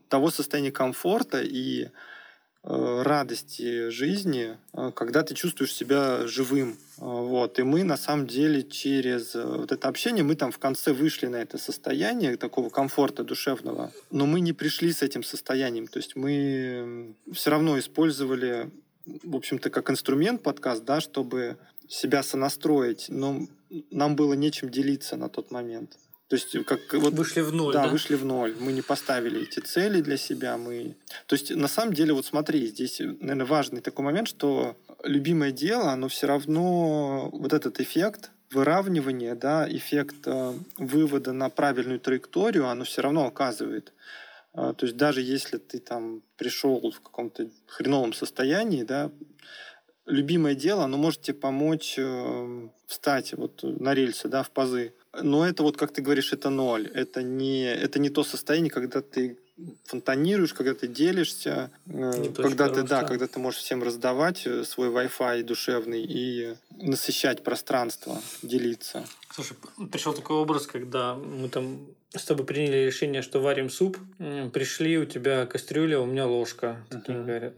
того 0.10 0.32
состояния 0.32 0.71
комфорта 0.71 1.41
и 1.41 1.84
э, 1.84 3.02
радости 3.04 3.89
жизни, 3.89 4.58
э, 4.73 4.91
когда 4.95 5.21
ты 5.21 5.36
чувствуешь 5.36 5.73
себя 5.73 6.26
живым. 6.26 6.78
Вот. 6.97 7.60
И 7.60 7.63
мы, 7.63 7.84
на 7.84 7.97
самом 7.97 8.26
деле, 8.28 8.63
через 8.63 9.36
вот 9.36 9.71
это 9.71 9.88
общение, 9.88 10.23
мы 10.23 10.36
там 10.36 10.52
в 10.52 10.58
конце 10.58 10.93
вышли 10.93 11.28
на 11.28 11.38
это 11.38 11.58
состояние 11.58 12.38
такого 12.38 12.69
комфорта 12.69 13.23
душевного, 13.23 13.91
но 14.10 14.26
мы 14.26 14.41
не 14.41 14.54
пришли 14.54 14.91
с 14.91 15.04
этим 15.04 15.23
состоянием. 15.23 15.88
То 15.88 15.99
есть 15.99 16.15
мы 16.15 17.15
все 17.32 17.49
равно 17.52 17.78
использовали 17.78 18.71
в 19.06 19.36
общем-то, 19.36 19.70
как 19.70 19.89
инструмент 19.89 20.44
подкаст, 20.44 20.84
да, 20.84 21.02
чтобы 21.02 21.58
себя 21.88 22.24
сонастроить, 22.24 23.06
но 23.10 23.48
нам 23.92 24.16
было 24.16 24.34
нечем 24.34 24.70
делиться 24.70 25.16
на 25.16 25.30
тот 25.30 25.52
момент. 25.52 25.98
То 26.30 26.38
есть 26.38 26.66
как 26.66 26.80
вот 26.94 27.13
вышли 27.13 27.42
в 27.42 27.54
ноль, 27.54 27.74
да, 27.74 27.84
да, 27.84 27.89
вышли 27.89 28.16
в 28.16 28.26
ноль. 28.26 28.56
Мы 28.60 28.72
не 28.72 28.82
поставили 28.82 29.44
эти 29.44 29.60
цели 29.60 30.02
для 30.02 30.18
себя, 30.18 30.58
мы. 30.58 30.96
То 31.28 31.36
есть 31.36 31.52
на 31.52 31.68
самом 31.68 31.94
деле 31.94 32.13
вот 32.13 32.26
смотри, 32.26 32.66
здесь 32.68 33.00
наверное 33.00 33.46
важный 33.46 33.82
такой 33.82 34.06
момент, 34.06 34.30
что 34.30 34.76
любимое 35.04 35.52
дело, 35.52 35.92
оно 35.92 36.08
все 36.08 36.26
равно 36.26 37.30
вот 37.32 37.54
этот 37.54 37.80
эффект 37.80 38.32
выравнивания, 38.52 39.36
да, 39.36 39.68
эффект 39.70 40.26
э, 40.26 40.54
вывода 40.78 41.34
на 41.34 41.50
правильную 41.50 42.00
траекторию, 42.00 42.68
оно 42.68 42.84
все 42.84 43.02
равно 43.02 43.26
оказывает. 43.26 43.94
А, 44.54 44.74
то 44.74 44.86
есть 44.86 44.98
даже 44.98 45.22
если 45.22 45.58
ты 45.58 45.80
там 45.80 46.22
пришел 46.38 46.92
в 46.92 47.02
каком-то 47.02 47.50
хреновом 47.68 48.13
состоянии, 48.13 48.84
да, 48.84 49.12
любимое 50.06 50.56
дело, 50.56 50.84
оно 50.84 50.98
может 50.98 51.22
тебе 51.22 51.36
помочь 51.36 51.96
э, 51.98 52.70
встать 52.86 53.34
вот 53.34 53.63
на 53.63 53.94
рельсы, 53.94 54.28
да, 54.28 54.44
в 54.44 54.52
пазы. 54.52 54.94
Но 55.22 55.46
это 55.46 55.63
вот, 55.63 55.78
как 55.78 55.94
ты 55.94 56.02
говоришь, 56.02 56.34
это 56.34 56.50
ноль. 56.50 56.88
Это 56.88 57.24
не, 57.24 57.66
это 57.66 58.00
не 58.00 58.10
то 58.10 58.24
состояние, 58.24 58.72
когда 58.72 59.02
ты 59.02 59.39
фонтанируешь, 59.86 60.54
когда 60.54 60.74
ты 60.74 60.88
делишься, 60.88 61.70
э, 61.86 62.32
когда 62.36 62.70
ты, 62.70 62.84
да, 62.84 63.04
когда 63.04 63.28
ты 63.28 63.39
можешь 63.39 63.60
всем 63.60 63.84
раздавать 63.84 64.46
э, 64.46 64.63
свой 64.63 64.89
Wi-Fi 64.89 65.44
душевный 65.44 66.04
и 66.04 66.56
насыщать 66.72 67.44
пространство, 67.44 68.20
делиться. 68.42 69.06
Слушай, 69.32 69.58
пришел 69.92 70.13
такой 70.13 70.38
образ, 70.38 70.66
когда 70.66 71.16
мы 71.16 71.50
там 71.50 71.86
с 72.16 72.26
тобой 72.26 72.46
приняли 72.46 72.86
решение, 72.86 73.24
что 73.24 73.39
варим 73.39 73.72
суп, 73.72 73.98
пришли, 74.54 75.00
у 75.00 75.06
тебя 75.06 75.48
кастрюля, 75.48 76.00
у 76.00 76.06
меня 76.06 76.28
ложка, 76.28 76.78
такие 76.89 77.18
uh-huh. 77.18 77.26
говорят. 77.26 77.54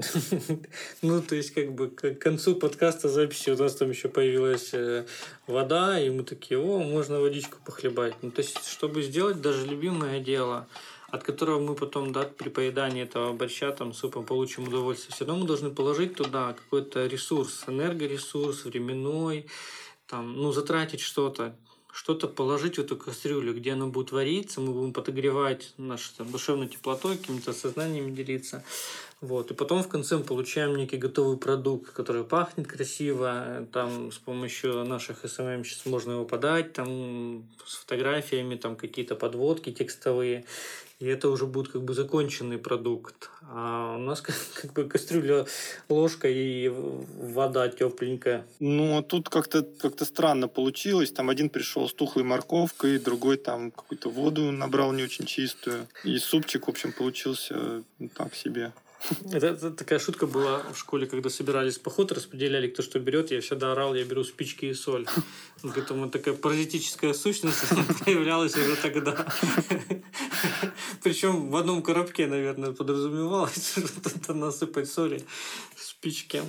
ну, 1.01 1.21
то 1.21 1.36
есть, 1.36 1.53
как 1.53 1.73
бы, 1.73 1.89
к 1.89 2.15
концу 2.15 2.55
подкаста 2.55 3.10
записи 3.10 3.49
у 3.49 3.58
нас 3.58 3.75
там 3.75 3.89
еще 3.89 4.08
появилась 4.08 4.69
э, 4.73 5.05
вода, 5.45 5.99
и 5.99 6.10
мы 6.10 6.23
такие, 6.23 6.58
о, 6.58 6.79
можно 6.79 7.19
водичку 7.19 7.58
похлебать. 7.65 8.13
Ну, 8.21 8.31
то 8.31 8.41
есть, 8.41 8.65
чтобы 8.65 9.03
сделать 9.03 9.41
даже 9.41 9.67
любимое 9.67 10.21
дело, 10.21 10.67
от 11.15 11.23
которого 11.23 11.60
мы 11.60 11.75
потом, 11.75 12.12
да, 12.12 12.23
при 12.23 12.49
поедании 12.49 13.04
этого 13.04 13.34
борща, 13.34 13.71
там, 13.71 13.93
супа 13.93 14.21
получим 14.21 14.67
удовольствие, 14.67 15.13
все 15.15 15.25
равно 15.25 15.41
мы 15.41 15.47
должны 15.47 15.69
положить 15.69 16.15
туда 16.15 16.54
какой-то 16.54 17.08
ресурс, 17.08 17.63
энергоресурс, 17.67 18.65
временной, 18.65 19.47
там, 20.08 20.34
ну, 20.34 20.51
затратить 20.51 20.99
что-то, 20.99 21.56
что-то 21.93 22.28
положить 22.28 22.75
в 22.75 22.82
эту 22.82 22.97
кастрюлю, 22.97 23.54
где 23.54 23.71
оно 23.71 23.88
будет 23.88 24.12
вариться, 24.12 24.60
мы 24.60 24.73
будем 24.73 24.91
подогревать 24.91 25.73
нашу 25.78 26.12
там, 26.17 26.30
душевную 26.30 26.69
теплотой, 26.69 27.17
какими-то 27.17 27.54
сознаниями 27.54 28.12
делиться. 28.12 28.65
Вот. 29.21 29.51
И 29.51 29.54
потом 29.54 29.82
в 29.82 29.88
конце 29.88 30.17
мы 30.17 30.23
получаем 30.23 30.75
некий 30.75 30.97
готовый 30.97 31.38
продукт, 31.38 31.91
который 31.91 32.25
пахнет 32.25 32.67
красиво. 32.67 33.65
Там 33.71 34.12
с 34.12 34.17
помощью 34.17 34.84
наших 34.84 35.23
SMM 35.23 35.63
сейчас 35.63 35.86
можно 35.86 36.12
его 36.12 36.25
подать, 36.25 36.73
там 36.73 37.47
с 37.65 37.78
фотографиями, 37.78 38.56
там 38.56 38.75
какие-то 38.75 39.15
подводки 39.15 39.71
текстовые 39.71 40.45
и 40.99 41.08
это 41.08 41.29
уже 41.29 41.45
будет 41.45 41.71
как 41.71 41.84
бы 41.84 41.93
законченный 41.93 42.58
продукт. 42.58 43.29
А 43.41 43.95
у 43.97 43.99
нас 43.99 44.21
как, 44.21 44.36
как 44.53 44.73
бы 44.73 44.86
кастрюля, 44.86 45.45
ложка 45.89 46.29
и 46.29 46.69
вода 46.69 47.67
тепленькая. 47.67 48.45
Ну, 48.60 48.97
а 48.97 49.03
тут 49.03 49.29
как-то 49.29 49.63
как 49.63 49.99
странно 50.01 50.47
получилось. 50.47 51.12
Там 51.12 51.29
один 51.29 51.49
пришел 51.49 51.89
с 51.89 51.93
тухлой 51.93 52.23
морковкой, 52.23 52.99
другой 52.99 53.38
там 53.38 53.71
какую-то 53.71 54.10
воду 54.10 54.51
набрал 54.51 54.93
не 54.93 55.03
очень 55.03 55.25
чистую. 55.25 55.88
И 56.03 56.17
супчик, 56.17 56.67
в 56.67 56.69
общем, 56.69 56.93
получился 56.93 57.84
ну, 57.99 58.10
так 58.10 58.34
себе. 58.36 58.71
Это, 59.31 59.47
это 59.47 59.71
такая 59.71 59.99
шутка 59.99 60.25
была 60.25 60.63
в 60.73 60.77
школе, 60.77 61.05
когда 61.05 61.29
собирались 61.29 61.77
поход, 61.77 62.11
распределяли, 62.11 62.67
кто 62.67 62.81
что 62.81 62.99
берет. 62.99 63.31
Я 63.31 63.41
всегда 63.41 63.71
орал, 63.71 63.95
я 63.95 64.03
беру 64.03 64.23
спички 64.23 64.65
и 64.65 64.73
соль. 64.73 65.05
Поэтому 65.61 66.09
такая 66.09 66.33
паразитическая 66.33 67.13
сущность 67.13 67.69
появлялась 68.05 68.55
уже 68.55 68.75
тогда. 68.75 69.25
Причем 71.03 71.49
в 71.49 71.55
одном 71.55 71.83
коробке, 71.83 72.27
наверное, 72.27 72.71
подразумевалось 72.71 73.73
что-то 74.03 74.33
насыпать 74.33 74.89
соли, 74.89 75.23
спички. 75.77 76.41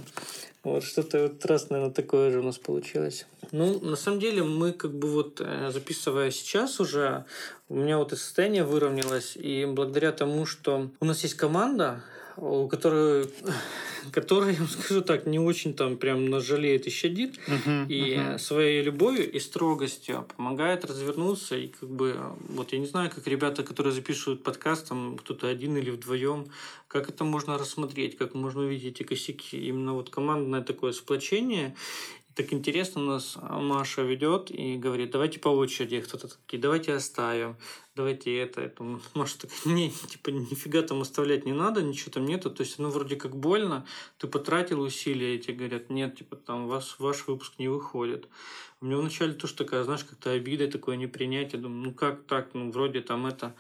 Вот 0.62 0.82
что-то 0.82 1.22
вот 1.22 1.44
раз, 1.44 1.70
наверное, 1.70 1.94
такое 1.94 2.30
же 2.30 2.40
у 2.40 2.42
нас 2.42 2.58
получилось. 2.58 3.26
Ну, 3.52 3.80
на 3.80 3.96
самом 3.96 4.20
деле, 4.20 4.42
мы 4.42 4.72
как 4.72 4.92
бы 4.92 5.08
вот 5.08 5.40
э, 5.40 5.70
записывая 5.72 6.30
сейчас 6.30 6.80
уже, 6.80 7.24
у 7.68 7.76
меня 7.76 7.98
вот 7.98 8.12
и 8.12 8.16
состояние 8.16 8.64
выровнялось, 8.64 9.36
и 9.36 9.64
благодаря 9.66 10.12
тому, 10.12 10.46
что 10.46 10.90
у 11.00 11.04
нас 11.04 11.22
есть 11.22 11.34
команда, 11.34 12.02
у 12.36 12.68
которой, 12.68 13.26
которая, 14.12 14.52
я 14.52 14.58
вам 14.58 14.68
скажу 14.68 15.00
так, 15.00 15.26
не 15.26 15.38
очень 15.38 15.74
там 15.74 15.96
прям 15.96 16.28
нажалеет 16.28 16.86
и 16.86 16.90
щадит, 16.90 17.38
uh-huh, 17.46 17.88
и 17.88 18.14
uh-huh. 18.14 18.38
своей 18.38 18.82
любовью 18.82 19.30
и 19.30 19.40
строгостью 19.40 20.26
помогает 20.36 20.84
развернуться, 20.84 21.56
и 21.56 21.68
как 21.68 21.88
бы, 21.88 22.16
вот 22.48 22.72
я 22.72 22.78
не 22.78 22.86
знаю, 22.86 23.10
как 23.10 23.26
ребята, 23.26 23.62
которые 23.62 23.92
записывают 23.92 24.42
подкаст, 24.42 24.88
там 24.88 25.16
кто-то 25.18 25.48
один 25.48 25.76
или 25.76 25.90
вдвоем, 25.90 26.46
как 26.88 27.08
это 27.08 27.24
можно 27.24 27.58
рассмотреть, 27.58 28.16
как 28.16 28.34
можно 28.34 28.62
увидеть 28.62 29.00
эти 29.00 29.02
косяки, 29.02 29.56
именно 29.56 29.94
вот 29.94 30.10
командное 30.10 30.62
такое 30.62 30.92
сплочение, 30.92 31.74
так 32.36 32.52
интересно 32.52 33.00
нас 33.00 33.38
Маша 33.40 34.02
ведет 34.02 34.50
и 34.50 34.76
говорит, 34.76 35.10
давайте 35.10 35.40
по 35.40 35.48
очереди, 35.48 36.02
кто-то 36.02 36.28
такие, 36.28 36.60
давайте 36.60 36.92
оставим, 36.92 37.56
давайте 37.94 38.36
это, 38.36 38.60
это. 38.60 38.84
Маша 39.14 39.40
такая, 39.40 39.72
не, 39.72 39.90
типа, 39.90 40.28
нифига 40.28 40.82
там 40.82 41.00
оставлять 41.00 41.46
не 41.46 41.54
надо, 41.54 41.82
ничего 41.82 42.12
там 42.12 42.26
нету, 42.26 42.50
то 42.50 42.62
есть, 42.62 42.78
ну, 42.78 42.90
вроде 42.90 43.16
как 43.16 43.34
больно, 43.34 43.86
ты 44.18 44.26
потратил 44.26 44.82
усилия, 44.82 45.34
и 45.34 45.38
тебе 45.38 45.54
говорят, 45.54 45.88
нет, 45.88 46.18
типа, 46.18 46.36
там, 46.36 46.68
вас, 46.68 46.96
ваш 46.98 47.26
выпуск 47.26 47.54
не 47.58 47.68
выходит. 47.68 48.28
У 48.82 48.84
меня 48.84 48.98
вначале 48.98 49.32
тоже 49.32 49.54
такая, 49.54 49.82
знаешь, 49.84 50.04
как-то 50.04 50.32
обида, 50.32 50.68
такое 50.70 50.96
непринятие, 50.96 51.58
думаю, 51.58 51.84
ну, 51.84 51.94
как 51.94 52.24
так, 52.24 52.50
ну, 52.52 52.70
вроде 52.70 53.00
там 53.00 53.26
это... 53.26 53.56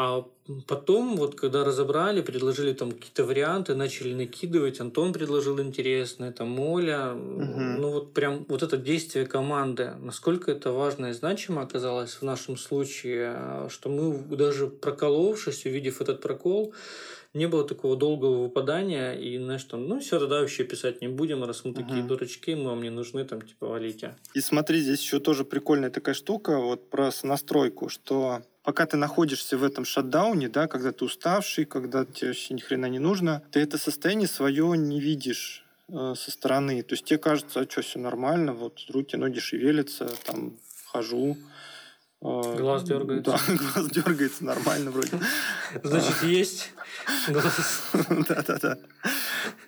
А 0.00 0.24
потом, 0.68 1.16
вот 1.16 1.34
когда 1.34 1.64
разобрали, 1.64 2.20
предложили 2.20 2.72
там 2.72 2.92
какие-то 2.92 3.24
варианты, 3.24 3.74
начали 3.74 4.14
накидывать, 4.14 4.78
Антон 4.78 5.12
предложил 5.12 5.60
интересное, 5.60 6.30
там 6.30 6.60
Оля, 6.60 7.14
угу. 7.14 7.60
ну 7.80 7.90
вот 7.90 8.14
прям 8.14 8.46
вот 8.48 8.62
это 8.62 8.76
действие 8.76 9.26
команды, 9.26 9.94
насколько 10.00 10.52
это 10.52 10.70
важно 10.70 11.06
и 11.06 11.12
значимо 11.12 11.62
оказалось 11.62 12.12
в 12.12 12.22
нашем 12.22 12.56
случае, 12.56 13.32
а, 13.34 13.68
что 13.68 13.88
мы 13.90 14.16
даже 14.36 14.68
проколовшись, 14.68 15.66
увидев 15.66 16.00
этот 16.00 16.20
прокол, 16.20 16.72
не 17.38 17.46
было 17.46 17.66
такого 17.66 17.96
долгого 17.96 18.42
выпадания, 18.42 19.12
и, 19.12 19.38
знаешь, 19.38 19.64
там, 19.64 19.88
ну, 19.88 20.00
все, 20.00 20.18
тогда 20.18 20.40
вообще 20.40 20.64
писать 20.64 21.00
не 21.00 21.08
будем, 21.08 21.44
раз 21.44 21.64
мы 21.64 21.70
угу. 21.70 21.80
такие 21.80 22.02
дурачки, 22.02 22.54
мы 22.54 22.64
вам 22.64 22.82
не 22.82 22.90
нужны, 22.90 23.24
там, 23.24 23.40
типа, 23.40 23.66
валите. 23.66 24.14
И 24.34 24.40
смотри, 24.40 24.80
здесь 24.80 25.00
еще 25.00 25.20
тоже 25.20 25.44
прикольная 25.44 25.90
такая 25.90 26.14
штука, 26.14 26.58
вот 26.58 26.90
про 26.90 27.10
настройку, 27.22 27.88
что 27.88 28.42
пока 28.62 28.84
ты 28.84 28.96
находишься 28.96 29.56
в 29.56 29.64
этом 29.64 29.84
шатдауне, 29.84 30.48
да, 30.48 30.66
когда 30.66 30.92
ты 30.92 31.04
уставший, 31.04 31.64
когда 31.64 32.04
тебе 32.04 32.28
вообще 32.28 32.54
ни 32.54 32.60
хрена 32.60 32.86
не 32.86 32.98
нужно, 32.98 33.42
ты 33.50 33.60
это 33.60 33.78
состояние 33.78 34.28
свое 34.28 34.76
не 34.76 35.00
видишь 35.00 35.64
э, 35.88 36.14
со 36.16 36.30
стороны. 36.30 36.82
То 36.82 36.92
есть 36.94 37.04
тебе 37.04 37.18
кажется, 37.18 37.60
а 37.60 37.70
что, 37.70 37.80
все 37.80 37.98
нормально, 37.98 38.52
вот 38.52 38.84
руки, 38.90 39.16
ноги 39.16 39.38
шевелятся, 39.38 40.10
там 40.24 40.58
хожу. 40.84 41.38
Э, 42.20 42.56
глаз 42.56 42.82
дергается. 42.82 43.30
Да, 43.32 43.54
глаз 43.74 43.90
дергается 43.90 44.44
нормально 44.44 44.90
вроде. 44.90 45.18
Значит, 45.82 46.22
есть 46.22 46.72
глаз. 47.28 47.90
Да-да-да. 48.28 48.78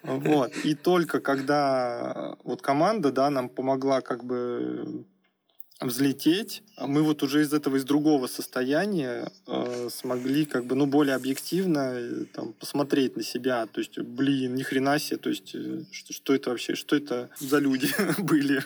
Вот. 0.03 0.53
И 0.65 0.75
только 0.75 1.21
когда 1.21 2.37
вот 2.43 2.63
команда, 2.63 3.13
да, 3.13 3.31
нам 3.31 3.49
помогла 3.49 4.01
как 4.01 4.25
бы 4.25 5.05
взлететь, 5.81 6.63
а 6.77 6.87
мы 6.87 7.03
вот 7.03 7.23
уже 7.23 7.43
из 7.43 7.55
этого, 7.55 7.77
из 7.77 7.85
другого 7.85 8.27
состояния 8.27 9.31
э, 9.47 9.89
смогли 9.91 10.45
как 10.45 10.67
бы, 10.67 10.75
ну, 10.75 10.87
более 10.87 11.15
объективно 11.15 11.93
э, 11.95 12.25
там, 12.35 12.53
посмотреть 12.53 13.17
на 13.17 13.23
себя. 13.23 13.67
То 13.67 13.81
есть, 13.81 13.99
блин, 13.99 14.55
ни 14.55 14.63
хрена 14.63 14.99
себе, 14.99 15.17
то 15.17 15.31
есть, 15.31 15.55
э, 15.55 15.85
что, 15.91 16.13
что 16.13 16.35
это 16.35 16.51
вообще, 16.51 16.75
что 16.75 16.97
это 16.97 17.31
за 17.39 17.59
люди 17.59 17.89
были? 18.19 18.63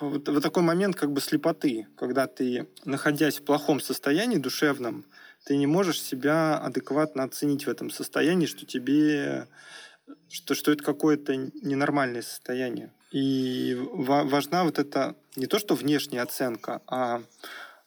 Вот, 0.00 0.28
вот 0.28 0.42
такой 0.42 0.62
момент 0.62 0.96
как 0.96 1.12
бы 1.12 1.20
слепоты, 1.20 1.86
когда 1.96 2.26
ты, 2.26 2.68
находясь 2.84 3.38
в 3.38 3.44
плохом 3.44 3.80
состоянии 3.80 4.38
душевном, 4.38 5.04
ты 5.44 5.56
не 5.56 5.66
можешь 5.66 6.00
себя 6.00 6.58
адекватно 6.58 7.22
оценить 7.22 7.66
в 7.66 7.70
этом 7.70 7.90
состоянии, 7.90 8.46
что 8.46 8.66
тебе 8.66 9.46
что, 10.28 10.54
что 10.54 10.72
это 10.72 10.82
какое-то 10.84 11.34
ненормальное 11.36 12.22
состояние. 12.22 12.92
И 13.10 13.76
важна 13.78 14.64
вот 14.64 14.78
эта 14.78 15.16
не 15.36 15.46
то 15.46 15.58
что 15.58 15.74
внешняя 15.74 16.22
оценка, 16.22 16.82
а 16.86 17.22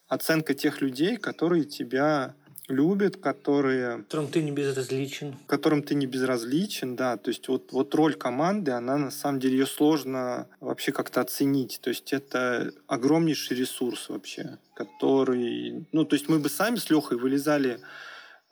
оценка 0.08 0.54
тех 0.54 0.82
людей, 0.82 1.18
которые 1.18 1.66
тебя 1.66 2.34
любят, 2.68 3.18
которые... 3.18 4.00
Которым 4.00 4.28
ты 4.28 4.44
не 4.44 4.52
безразличен. 4.52 5.36
Которым 5.48 5.84
ты 5.84 5.96
не 5.96 6.06
безразличен, 6.06 6.96
да. 6.96 7.18
То 7.18 7.30
есть 7.30 7.48
вот, 7.48 7.72
вот 7.72 7.94
роль 7.96 8.16
команды, 8.16 8.72
она 8.72 8.98
на 8.98 9.12
самом 9.12 9.40
деле 9.40 9.60
ее 9.60 9.66
сложно 9.66 10.48
вообще 10.60 10.92
как-то 10.92 11.22
оценить. 11.22 11.80
То 11.82 11.90
есть 11.90 12.14
это 12.14 12.74
огромнейший 12.88 13.58
ресурс 13.58 14.10
вообще, 14.10 14.58
который... 14.74 15.86
Ну, 15.92 16.06
то 16.06 16.16
есть 16.16 16.30
мы 16.30 16.40
бы 16.40 16.50
сами 16.50 16.76
с 16.78 16.90
Лехой 16.90 17.18
вылезали 17.18 17.80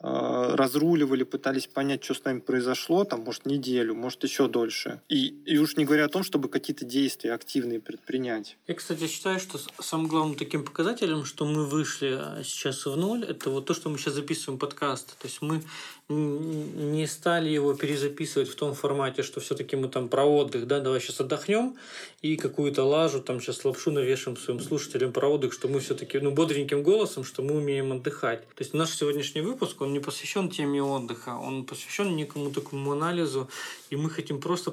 разруливали, 0.00 1.22
пытались 1.22 1.66
понять, 1.66 2.04
что 2.04 2.14
с 2.14 2.24
нами 2.24 2.40
произошло, 2.40 3.04
там, 3.04 3.20
может, 3.20 3.46
неделю, 3.46 3.94
может, 3.94 4.24
еще 4.24 4.46
дольше. 4.46 5.00
И, 5.08 5.28
и 5.46 5.58
уж 5.58 5.76
не 5.76 5.84
говоря 5.84 6.04
о 6.04 6.08
том, 6.08 6.22
чтобы 6.22 6.48
какие-то 6.48 6.84
действия 6.84 7.32
активные 7.32 7.80
предпринять. 7.80 8.58
Я, 8.66 8.74
кстати, 8.74 9.06
считаю, 9.06 9.40
что 9.40 9.58
самым 9.80 10.08
главным 10.08 10.36
таким 10.36 10.64
показателем, 10.64 11.24
что 11.24 11.46
мы 11.46 11.66
вышли 11.66 12.18
а, 12.18 12.42
сейчас 12.44 12.84
в 12.84 12.96
ноль, 12.96 13.24
это 13.24 13.50
вот 13.50 13.64
то, 13.66 13.74
что 13.74 13.88
мы 13.88 13.98
сейчас 13.98 14.14
записываем 14.14 14.58
подкаст. 14.58 15.16
То 15.18 15.26
есть 15.26 15.40
мы 15.40 15.62
не 16.08 17.06
стали 17.08 17.48
его 17.48 17.74
перезаписывать 17.74 18.48
в 18.48 18.54
том 18.54 18.74
формате, 18.74 19.22
что 19.24 19.40
все-таки 19.40 19.74
мы 19.74 19.88
там 19.88 20.08
про 20.08 20.24
отдых, 20.24 20.68
да, 20.68 20.78
давай 20.78 21.00
сейчас 21.00 21.20
отдохнем 21.20 21.74
и 22.22 22.36
какую-то 22.36 22.84
лажу, 22.84 23.20
там 23.20 23.40
сейчас 23.40 23.64
лапшу 23.64 23.90
навешаем 23.90 24.36
своим 24.36 24.60
слушателям 24.60 25.12
про 25.12 25.28
отдых, 25.28 25.52
что 25.52 25.66
мы 25.66 25.80
все-таки, 25.80 26.18
ну, 26.18 26.30
бодреньким 26.30 26.84
голосом, 26.84 27.24
что 27.24 27.42
мы 27.42 27.56
умеем 27.56 27.92
отдыхать. 27.92 28.42
То 28.54 28.62
есть 28.62 28.72
наш 28.72 28.90
сегодняшний 28.90 29.40
выпуск, 29.40 29.80
он 29.80 29.92
не 29.92 29.98
посвящен 29.98 30.48
теме 30.48 30.80
отдыха, 30.80 31.36
он 31.36 31.64
посвящен 31.64 32.14
некому 32.14 32.52
такому 32.52 32.92
анализу, 32.92 33.48
и 33.90 33.96
мы 33.96 34.08
хотим 34.08 34.40
просто, 34.40 34.72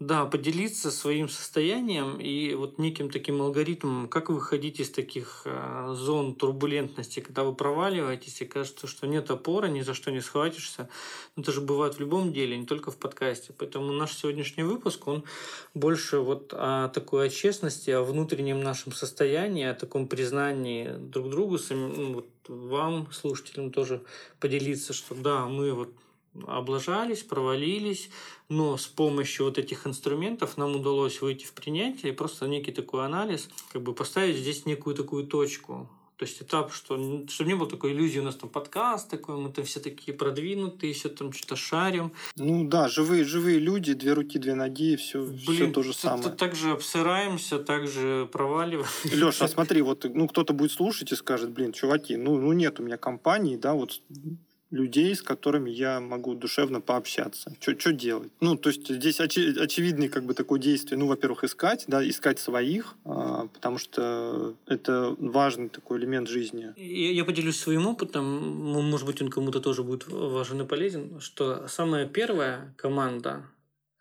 да, 0.00 0.26
поделиться 0.26 0.90
своим 0.90 1.30
состоянием 1.30 2.18
и 2.20 2.54
вот 2.54 2.78
неким 2.78 3.08
таким 3.10 3.40
алгоритмом, 3.40 4.06
как 4.06 4.28
выходить 4.28 4.80
из 4.80 4.90
таких 4.90 5.42
э, 5.46 5.94
зон 5.96 6.34
турбулентности, 6.34 7.20
когда 7.20 7.42
вы 7.42 7.54
проваливаетесь 7.54 8.42
и 8.42 8.44
кажется, 8.44 8.86
что 8.86 9.06
нет 9.06 9.30
опоры, 9.30 9.70
ни 9.70 9.80
за 9.80 9.94
что 9.94 10.10
не 10.10 10.20
схватываете, 10.20 10.41
схватишься. 10.42 10.88
Но 11.36 11.42
это 11.42 11.52
же 11.52 11.60
бывает 11.60 11.94
в 11.94 12.00
любом 12.00 12.32
деле, 12.32 12.56
не 12.56 12.66
только 12.66 12.90
в 12.90 12.96
подкасте. 12.96 13.52
Поэтому 13.56 13.92
наш 13.92 14.14
сегодняшний 14.14 14.64
выпуск, 14.64 15.06
он 15.06 15.24
больше 15.74 16.18
вот 16.18 16.52
о 16.52 16.88
такой 16.88 17.26
о 17.26 17.28
честности, 17.28 17.90
о 17.90 18.02
внутреннем 18.02 18.60
нашем 18.60 18.92
состоянии, 18.92 19.64
о 19.64 19.74
таком 19.74 20.06
признании 20.06 20.90
друг 20.98 21.30
другу, 21.30 21.58
самим, 21.58 21.94
ну, 21.94 22.14
вот 22.14 22.26
вам, 22.48 23.08
слушателям, 23.12 23.70
тоже 23.70 24.02
поделиться, 24.40 24.92
что 24.92 25.14
да, 25.14 25.46
мы 25.46 25.72
вот 25.72 25.90
облажались, 26.46 27.22
провалились, 27.22 28.08
но 28.48 28.76
с 28.76 28.86
помощью 28.86 29.44
вот 29.44 29.58
этих 29.58 29.86
инструментов 29.86 30.56
нам 30.56 30.74
удалось 30.74 31.20
выйти 31.20 31.44
в 31.44 31.52
принятие 31.52 32.12
просто 32.14 32.48
некий 32.48 32.72
такой 32.72 33.04
анализ, 33.04 33.48
как 33.72 33.82
бы 33.82 33.94
поставить 33.94 34.36
здесь 34.36 34.64
некую 34.64 34.96
такую 34.96 35.26
точку, 35.26 35.88
то 36.22 36.28
есть 36.28 36.40
этап, 36.40 36.72
что, 36.72 36.94
чтобы 37.28 37.50
не 37.50 37.56
было 37.56 37.68
такой 37.68 37.90
иллюзии, 37.90 38.20
у 38.20 38.22
нас 38.22 38.36
там 38.36 38.48
подкаст 38.48 39.10
такой, 39.10 39.36
мы 39.38 39.50
там 39.50 39.64
все 39.64 39.80
такие 39.80 40.16
продвинутые, 40.16 40.94
все 40.94 41.08
там 41.08 41.32
что-то 41.32 41.56
шарим. 41.56 42.12
Ну 42.36 42.68
да, 42.68 42.86
живые, 42.86 43.24
живые 43.24 43.58
люди, 43.58 43.92
две 43.92 44.12
руки, 44.12 44.38
две 44.38 44.54
ноги, 44.54 44.94
все, 44.94 45.24
Блин, 45.24 45.40
все 45.40 45.72
то 45.72 45.82
же 45.82 45.92
самое. 45.92 46.30
Так 46.30 46.54
же 46.54 46.70
обсираемся, 46.70 47.58
так 47.58 47.88
же 47.88 48.28
проваливаемся. 48.30 49.16
Леша, 49.16 49.48
смотри, 49.48 49.82
вот 49.82 50.06
ну 50.14 50.28
кто-то 50.28 50.52
будет 50.52 50.70
слушать 50.70 51.10
и 51.10 51.16
скажет, 51.16 51.50
блин, 51.50 51.72
чуваки, 51.72 52.16
ну, 52.16 52.38
ну 52.38 52.52
нет 52.52 52.78
у 52.78 52.84
меня 52.84 52.98
компании, 52.98 53.56
да, 53.56 53.74
вот 53.74 54.00
людей, 54.72 55.14
с 55.14 55.22
которыми 55.22 55.70
я 55.70 56.00
могу 56.00 56.34
душевно 56.34 56.80
пообщаться. 56.80 57.54
Что 57.60 57.92
делать? 57.92 58.32
Ну, 58.40 58.56
то 58.56 58.70
есть 58.70 58.88
здесь 58.88 59.20
очи- 59.20 59.56
очевидный 59.58 60.08
как 60.08 60.24
бы 60.24 60.34
такое 60.34 60.58
действие. 60.58 60.98
Ну, 60.98 61.06
во-первых, 61.06 61.44
искать, 61.44 61.84
да, 61.86 62.06
искать 62.08 62.38
своих, 62.38 62.94
а, 63.04 63.46
потому 63.48 63.78
что 63.78 64.54
это 64.66 65.14
важный 65.18 65.68
такой 65.68 65.98
элемент 65.98 66.28
жизни. 66.28 66.72
Я, 66.76 67.12
я 67.12 67.24
поделюсь 67.24 67.58
своим 67.58 67.86
опытом, 67.86 68.24
может 68.24 69.06
быть, 69.06 69.20
он 69.22 69.28
кому-то 69.28 69.60
тоже 69.60 69.82
будет 69.82 70.08
важен 70.08 70.62
и 70.62 70.66
полезен, 70.66 71.20
что 71.20 71.68
самая 71.68 72.06
первая 72.06 72.74
команда, 72.76 73.44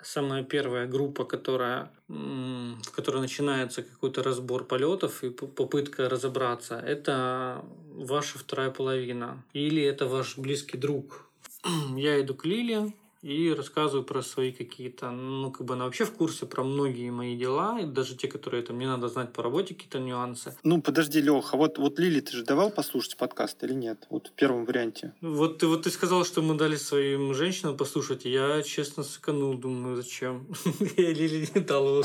самая 0.04 0.44
первая 0.44 0.88
группа, 0.88 1.26
которая, 1.26 1.92
в 2.08 2.92
которой 2.92 3.22
начинается 3.22 3.84
какой-то 3.84 4.24
разбор 4.24 4.66
полетов 4.66 5.24
и 5.24 5.30
попытка 5.30 6.10
разобраться, 6.10 6.80
это 6.80 7.64
ваша 7.94 8.40
вторая 8.40 8.72
половина. 8.72 9.44
Или 9.54 9.84
это 9.84 10.08
ваш 10.08 10.38
близкий 10.38 10.78
друг. 10.78 11.30
Я 11.96 12.20
иду 12.22 12.36
к 12.36 12.46
Лиле, 12.46 12.94
и 13.22 13.54
рассказываю 13.54 14.04
про 14.04 14.22
свои 14.24 14.52
какие-то, 14.52 15.12
ну, 15.12 15.52
как 15.52 15.66
бы 15.66 15.76
она 15.76 15.86
вообще 15.86 16.06
в 16.06 16.12
курсе 16.12 16.46
про 16.46 16.64
многие 16.64 17.12
мои 17.12 17.38
дела, 17.38 17.80
и 17.80 17.86
даже 17.86 18.16
те, 18.16 18.28
которые 18.28 18.64
там 18.64 18.80
не 18.80 18.88
надо 18.88 19.10
знать 19.10 19.32
по 19.32 19.44
работе, 19.44 19.76
какие-то 19.76 20.00
нюансы. 20.00 20.56
Ну, 20.64 20.82
подожди, 20.82 21.22
Леха, 21.22 21.56
вот, 21.56 21.78
вот 21.78 22.00
Лили, 22.00 22.20
ты 22.22 22.32
же 22.32 22.44
давал 22.44 22.72
послушать 22.72 23.18
подкаст 23.18 23.64
или 23.64 23.74
нет? 23.74 24.08
Вот 24.10 24.28
в 24.28 24.32
первом 24.32 24.66
варианте. 24.66 25.14
Вот 25.22 25.60
ты, 25.60 25.68
вот 25.68 25.84
ты 25.84 25.92
сказал, 25.92 26.26
что 26.26 26.42
мы 26.42 26.56
дали 26.56 26.76
своим 26.76 27.34
женщинам 27.36 27.78
послушать, 27.78 28.26
я, 28.26 28.64
честно, 28.64 29.04
сэканул, 29.04 29.54
думаю, 29.54 29.96
зачем? 29.96 30.48
Я 30.98 31.14
Лили 31.14 31.48
не 31.54 31.62
дал 31.62 31.88
его 31.88 32.04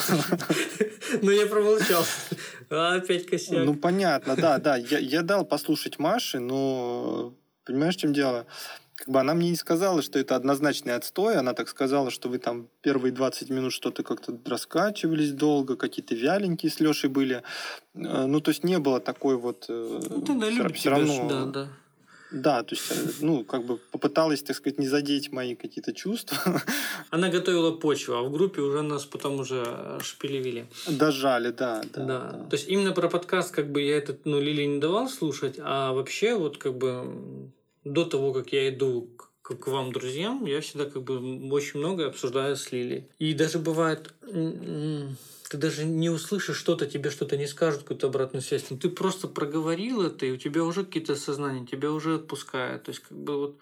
Но 1.23 1.31
я 1.31 1.47
промолчал. 1.47 2.05
А, 2.69 2.97
опять 2.97 3.27
косяк. 3.27 3.65
Ну, 3.65 3.75
понятно, 3.75 4.37
да, 4.37 4.59
да. 4.59 4.77
Я 4.77 5.23
дал 5.23 5.45
послушать 5.45 5.99
Маше, 5.99 6.41
но 6.41 7.35
понимаешь, 7.65 7.97
в 7.97 8.01
чем 8.01 8.13
дело? 8.13 8.47
Как 8.97 9.11
бы 9.11 9.21
она 9.21 9.35
мне 9.35 9.51
не 9.51 9.57
сказала, 9.57 10.01
что 10.01 10.19
это 10.19 10.37
однозначный 10.37 10.95
отстой. 10.95 11.37
Она 11.37 11.53
так 11.53 11.69
сказала, 11.69 12.11
что 12.11 12.31
вы 12.31 12.39
там 12.39 12.69
первые 12.81 13.13
20 13.13 13.51
минут 13.51 13.73
что-то 13.73 14.03
как-то 14.03 14.39
раскачивались 14.47 15.33
долго, 15.33 15.77
какие-то 15.77 16.15
вяленькие 16.15 16.73
с 16.73 16.81
Лешей 16.81 17.11
были. 17.11 17.43
Э, 17.95 18.27
ну, 18.27 18.41
то 18.41 18.51
есть 18.51 18.65
не 18.65 18.79
было 18.79 18.99
такой 18.99 19.37
вот... 19.37 19.67
Э, 19.69 20.01
ну, 20.11 20.23
ты, 20.23 20.35
да, 20.35 20.51
все, 20.51 20.69
все 20.71 20.91
равно... 20.91 21.29
Да, 21.29 21.45
да. 21.45 21.69
Да, 22.33 22.63
то 22.65 22.75
есть, 22.75 22.91
э, 22.91 22.95
ну, 23.21 23.45
как 23.45 23.67
бы 23.67 23.77
попыталась, 23.77 24.43
так 24.43 24.57
сказать, 24.57 24.79
не 24.79 24.89
задеть 24.89 25.31
мои 25.31 25.55
какие-то 25.55 25.93
чувства. 25.93 26.39
Она 27.11 27.29
готовила 27.29 27.73
почву, 27.73 28.15
а 28.15 28.23
в 28.23 28.33
группе 28.33 28.63
уже 28.63 28.81
нас 28.83 29.05
потом 29.05 29.41
уже 29.41 29.99
шпилевили. 30.03 30.67
Дожали, 30.89 31.51
да, 31.51 31.83
да, 31.93 32.05
да. 32.05 32.31
да. 32.33 32.45
То 32.49 32.57
есть, 32.57 32.67
именно 32.69 32.93
про 32.93 33.09
подкаст, 33.09 33.55
как 33.55 33.71
бы, 33.71 33.83
я 33.83 33.99
этот, 33.99 34.25
ну, 34.25 34.41
Лили 34.41 34.65
не 34.65 34.81
давал 34.81 35.09
слушать, 35.09 35.57
а 35.59 35.93
вообще, 35.93 36.35
вот, 36.35 36.57
как 36.57 36.77
бы, 36.79 37.53
до 37.87 38.05
того, 38.05 38.33
как 38.33 38.53
я 38.53 38.69
иду 38.69 39.09
к, 39.43 39.55
к 39.55 39.67
вам, 39.69 39.93
друзьям, 39.93 40.45
я 40.45 40.61
всегда 40.61 40.87
как 40.87 41.03
бы 41.05 41.49
очень 41.51 41.79
много 41.79 42.07
обсуждаю 42.07 42.57
с 42.57 42.73
Лилией. 42.73 43.09
И 43.19 43.33
даже 43.33 43.59
бывает, 43.61 44.13
ты 44.23 45.57
даже 45.57 45.85
не 45.85 46.11
услышишь 46.11 46.57
что-то, 46.57 46.87
тебе 46.87 47.11
что-то 47.11 47.37
не 47.37 47.47
скажут, 47.47 47.83
какую-то 47.83 48.09
обратную 48.09 48.43
связь. 48.43 48.65
Но 48.71 48.77
ты 48.77 48.89
просто 48.89 49.29
проговорил 49.29 50.03
это, 50.03 50.27
и 50.27 50.33
у 50.33 50.37
тебя 50.37 50.65
уже 50.65 50.85
какие-то 50.85 51.15
сознания, 51.15 51.65
тебя 51.65 51.93
уже 51.93 52.17
отпускают. 52.17 52.83
То 52.83 52.91
есть, 52.91 53.03
как 53.03 53.17
бы 53.17 53.39
вот 53.39 53.59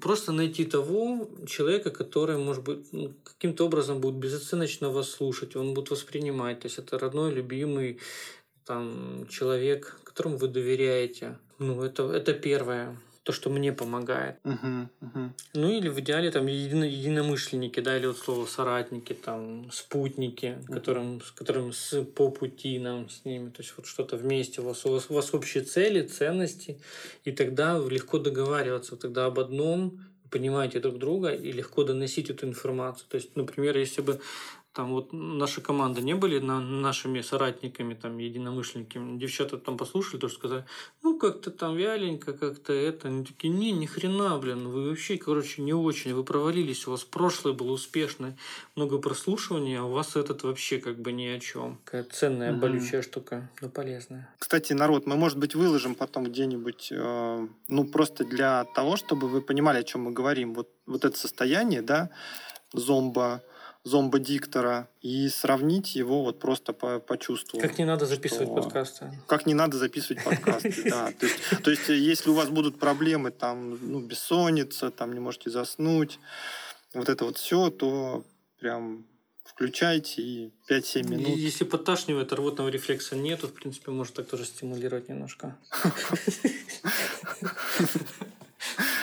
просто 0.00 0.32
найти 0.32 0.64
того 0.64 1.30
человека, 1.46 1.90
который, 1.90 2.38
может 2.38 2.64
быть, 2.64 2.92
ну, 2.92 3.14
каким-то 3.22 3.66
образом 3.66 4.00
будет 4.00 4.16
безоценочно 4.16 4.90
вас 4.90 5.08
слушать, 5.08 5.54
он 5.54 5.74
будет 5.74 5.90
воспринимать. 5.90 6.60
То 6.60 6.66
есть 6.66 6.78
это 6.78 6.98
родной, 6.98 7.32
любимый 7.32 8.00
там, 8.64 9.28
человек, 9.30 10.00
которому 10.02 10.36
вы 10.36 10.48
доверяете. 10.48 11.38
Ну, 11.60 11.84
это, 11.84 12.10
это 12.10 12.32
первое 12.32 12.96
то, 13.26 13.32
что 13.32 13.50
мне 13.50 13.72
помогает. 13.72 14.36
Uh-huh, 14.44 14.86
uh-huh. 15.00 15.30
Ну 15.54 15.70
или 15.72 15.88
в 15.88 15.98
идеале 15.98 16.30
там 16.30 16.46
едино, 16.46 16.84
единомышленники, 16.84 17.80
да, 17.80 17.96
или 17.96 18.06
вот 18.06 18.18
слово 18.18 18.46
соратники, 18.46 19.14
там 19.14 19.68
спутники, 19.72 20.56
uh-huh. 20.56 20.72
которым, 20.72 21.20
с 21.20 21.32
которым 21.32 21.72
с, 21.72 22.04
по 22.04 22.30
пути 22.30 22.78
нам 22.78 23.10
с 23.10 23.24
ними, 23.24 23.50
то 23.50 23.62
есть 23.62 23.74
вот 23.76 23.86
что-то 23.86 24.16
вместе, 24.16 24.60
у 24.60 24.64
вас, 24.64 24.86
у 24.86 24.92
вас, 24.92 25.06
у 25.08 25.14
вас 25.14 25.34
общие 25.34 25.64
цели, 25.64 26.02
ценности, 26.06 26.80
и 27.24 27.32
тогда 27.32 27.76
легко 27.78 28.20
договариваться, 28.20 28.94
тогда 28.94 29.26
об 29.26 29.40
одном 29.40 30.04
понимаете 30.30 30.78
друг 30.78 30.98
друга 30.98 31.30
и 31.30 31.50
легко 31.50 31.82
доносить 31.82 32.30
эту 32.30 32.46
информацию. 32.46 33.08
То 33.08 33.16
есть, 33.16 33.34
например, 33.34 33.76
если 33.76 34.02
бы 34.02 34.20
там 34.76 34.92
вот 34.92 35.08
наша 35.12 35.62
команда 35.62 36.02
не 36.02 36.14
были 36.14 36.38
на, 36.38 36.60
нашими 36.60 37.22
соратниками, 37.22 37.94
там, 37.94 38.18
единомышленниками. 38.18 39.18
Девчата 39.18 39.56
там 39.56 39.78
послушали, 39.78 40.20
тоже 40.20 40.34
сказали, 40.34 40.64
ну, 41.02 41.18
как-то 41.18 41.50
там 41.50 41.76
вяленько, 41.76 42.34
как-то 42.34 42.74
это. 42.74 43.08
Они 43.08 43.24
такие, 43.24 43.48
не, 43.48 43.72
ни 43.72 43.86
хрена, 43.86 44.36
блин, 44.38 44.68
вы 44.68 44.90
вообще, 44.90 45.16
короче, 45.16 45.62
не 45.62 45.72
очень, 45.72 46.12
вы 46.12 46.24
провалились, 46.24 46.86
у 46.86 46.90
вас 46.90 47.04
прошлое 47.04 47.54
было 47.54 47.72
успешное, 47.72 48.36
много 48.74 48.98
прослушивания, 48.98 49.80
а 49.80 49.84
у 49.84 49.92
вас 49.92 50.14
этот 50.14 50.42
вообще 50.42 50.78
как 50.78 51.00
бы 51.00 51.10
ни 51.10 51.24
о 51.24 51.40
чем. 51.40 51.78
Какая 51.84 52.04
ценная, 52.04 52.52
угу. 52.52 52.60
болючая 52.60 53.00
штука, 53.00 53.50
но 53.62 53.70
полезная. 53.70 54.28
Кстати, 54.38 54.74
народ, 54.74 55.06
мы, 55.06 55.16
может 55.16 55.38
быть, 55.38 55.54
выложим 55.54 55.94
потом 55.94 56.24
где-нибудь, 56.24 56.88
э, 56.92 57.48
ну, 57.68 57.84
просто 57.84 58.26
для 58.26 58.64
того, 58.74 58.96
чтобы 58.96 59.28
вы 59.28 59.40
понимали, 59.40 59.78
о 59.78 59.84
чем 59.84 60.02
мы 60.02 60.10
говорим. 60.10 60.52
Вот, 60.52 60.68
вот 60.84 61.06
это 61.06 61.16
состояние, 61.16 61.80
да, 61.80 62.10
зомба, 62.74 63.42
зомбодиктора 63.86 64.88
и 65.00 65.28
сравнить 65.28 65.94
его 65.94 66.24
вот 66.24 66.40
просто 66.40 66.72
по, 66.72 66.98
по 66.98 67.16
чувству. 67.16 67.60
Как 67.60 67.78
не 67.78 67.84
надо 67.84 68.04
записывать 68.04 68.48
что... 68.48 68.56
подкасты. 68.60 69.12
Как 69.28 69.46
не 69.46 69.54
надо 69.54 69.78
записывать 69.78 70.24
подкасты, 70.24 70.74
да. 70.90 71.12
То 71.62 71.70
есть, 71.70 71.88
если 71.88 72.30
у 72.30 72.34
вас 72.34 72.48
будут 72.48 72.80
проблемы, 72.80 73.30
там, 73.30 73.78
ну, 73.80 74.00
бессонница, 74.00 74.90
там, 74.90 75.12
не 75.14 75.20
можете 75.20 75.50
заснуть, 75.50 76.18
вот 76.94 77.08
это 77.08 77.26
вот 77.26 77.38
все, 77.38 77.70
то 77.70 78.24
прям 78.58 79.06
включайте 79.44 80.20
и 80.20 80.52
5-7 80.68 81.08
минут. 81.08 81.28
Если 81.28 81.62
подташнивает, 81.62 82.32
рвотного 82.32 82.68
рефлекса 82.68 83.14
нету, 83.14 83.46
в 83.46 83.52
принципе, 83.52 83.92
может 83.92 84.14
так 84.14 84.26
тоже 84.26 84.46
стимулировать 84.46 85.08
немножко. 85.08 85.56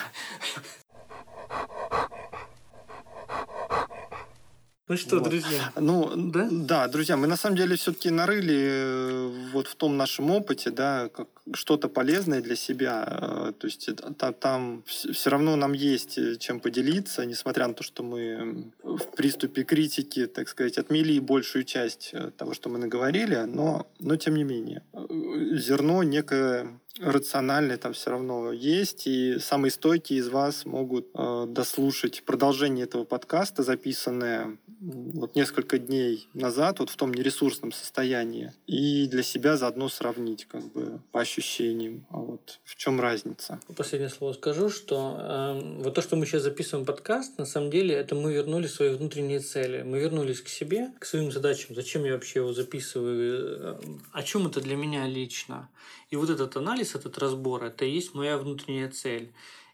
Ну 4.93 4.97
что, 4.97 5.19
вот. 5.19 5.29
друзья? 5.29 5.71
Ну, 5.75 6.11
да? 6.15 6.47
да, 6.51 6.87
друзья, 6.87 7.17
мы 7.17 7.25
на 7.25 7.35
самом 7.35 7.57
деле 7.57 7.75
все-таки 7.75 8.11
нарыли 8.11 8.61
э, 8.61 9.49
вот 9.51 9.65
в 9.65 9.73
том 9.73 9.97
нашем 9.97 10.29
опыте, 10.29 10.69
да, 10.69 11.09
как 11.09 11.27
что-то 11.55 11.89
полезное 11.89 12.41
для 12.41 12.55
себя. 12.55 13.03
Э, 13.09 13.53
то 13.57 13.65
есть 13.65 13.89
там 14.39 14.83
все 14.85 15.29
равно 15.31 15.55
нам 15.55 15.73
есть 15.73 16.19
э, 16.19 16.35
чем 16.35 16.59
поделиться, 16.59 17.25
несмотря 17.25 17.67
на 17.67 17.73
то, 17.73 17.81
что 17.81 18.03
мы 18.03 18.71
в 18.83 19.15
приступе 19.17 19.63
критики, 19.63 20.27
так 20.27 20.47
сказать, 20.47 20.77
отмели 20.77 21.17
большую 21.17 21.63
часть 21.63 22.13
того, 22.37 22.53
что 22.53 22.69
мы 22.69 22.77
наговорили, 22.77 23.45
но, 23.47 23.87
но 23.99 24.15
тем 24.15 24.35
не 24.35 24.43
менее. 24.43 24.83
Зерно 25.57 26.03
некое 26.03 26.67
рациональное 26.99 27.77
там 27.77 27.93
все 27.93 28.11
равно 28.11 28.51
есть, 28.51 29.07
и 29.07 29.39
самые 29.39 29.71
стойкие 29.71 30.19
из 30.19 30.29
вас 30.29 30.65
могут 30.65 31.07
э, 31.15 31.45
дослушать 31.47 32.23
продолжение 32.23 32.85
этого 32.85 33.03
подкаста, 33.03 33.63
записанное 33.63 34.57
вот 34.83 35.35
несколько 35.35 35.77
дней 35.77 36.27
назад, 36.33 36.79
вот 36.79 36.89
в 36.89 36.95
том 36.95 37.13
нересурсном 37.13 37.71
состоянии, 37.71 38.51
и 38.67 39.07
для 39.07 39.23
себя 39.23 39.57
заодно 39.57 39.89
сравнить 39.89 40.45
как 40.45 40.63
бы 40.73 40.99
по 41.11 41.21
ощущениям, 41.21 42.05
а 42.09 42.17
вот 42.17 42.59
в 42.63 42.75
чем 42.75 42.99
разница. 42.99 43.59
Последнее 43.75 44.09
слово 44.09 44.33
скажу, 44.33 44.69
что 44.69 45.15
э, 45.17 45.81
вот 45.83 45.93
то, 45.93 46.01
что 46.01 46.15
мы 46.15 46.25
сейчас 46.25 46.43
записываем 46.43 46.85
подкаст, 46.85 47.37
на 47.37 47.45
самом 47.45 47.71
деле 47.71 47.95
это 47.95 48.15
мы 48.15 48.33
вернули 48.33 48.67
свои 48.67 48.89
внутренние 48.89 49.39
цели, 49.39 49.83
мы 49.83 49.99
вернулись 49.99 50.41
к 50.41 50.49
себе, 50.49 50.91
к 50.99 51.05
своим 51.05 51.31
задачам, 51.31 51.75
зачем 51.75 52.03
я 52.03 52.13
вообще 52.13 52.39
его 52.39 52.53
записываю, 52.53 53.79
э, 53.79 53.79
о 54.11 54.23
чем 54.23 54.47
это 54.47 54.59
для 54.59 54.75
меня 54.75 55.07
лично. 55.07 55.69
И 56.09 56.15
вот 56.15 56.29
этот 56.29 56.55
анализ, 56.57 56.95
этот 56.95 57.17
разбор, 57.17 57.63
это 57.63 57.85
и 57.85 57.91
есть 57.91 58.13
моя 58.13 58.37
внутренняя 58.37 58.89
цель. 58.89 59.31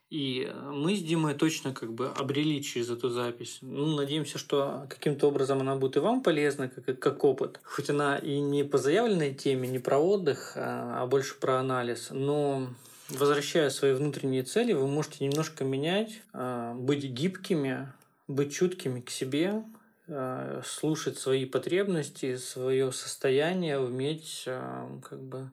И 0.10 0.50
э, 0.50 0.72
мы 0.72 0.96
с 0.96 1.02
Димой 1.02 1.36
точно 1.36 1.74
как 1.74 1.94
бы 1.94 2.08
обрели 2.08 2.64
через 2.64 2.90
эту 2.90 3.10
запись. 3.10 3.60
Ну, 3.62 3.96
надеемся, 3.96 4.38
что 4.40 4.88
каким-то 4.90 5.28
образом 5.28 5.62
она 5.62 5.76
будет 5.76 5.98
и 5.98 6.00
вам 6.00 6.24
полезна, 6.24 6.68
как, 6.68 6.98
как 6.98 7.24
опыт. 7.24 7.60
Хоть 7.64 7.90
она 7.90 8.18
и 8.18 8.40
не 8.40 8.64
по 8.64 8.80
заявленной 8.80 9.36
теме, 9.36 9.68
не 9.68 9.80
про 9.80 10.00
отдых, 10.00 10.54
а, 10.56 11.04
а 11.04 11.06
больше 11.06 11.36
про 11.36 11.60
анализ. 11.60 12.08
Но 12.10 12.68
возвращая 13.10 13.70
свои 13.70 13.94
внутренние 13.94 14.44
цели, 14.44 14.74
вы 14.74 14.88
можете 14.88 15.24
немножко 15.24 15.64
менять, 15.64 16.22
а, 16.34 16.74
быть 16.74 17.04
гибкими, 17.04 17.92
быть 18.28 18.52
чуткими 18.52 19.02
к 19.02 19.12
себе, 19.12 19.64
а, 20.08 20.64
слушать 20.66 21.20
свои 21.20 21.46
потребности, 21.46 22.36
свое 22.38 22.92
состояние, 22.92 23.80
уметь 23.80 24.46
как 24.46 25.22
бы 25.22 25.52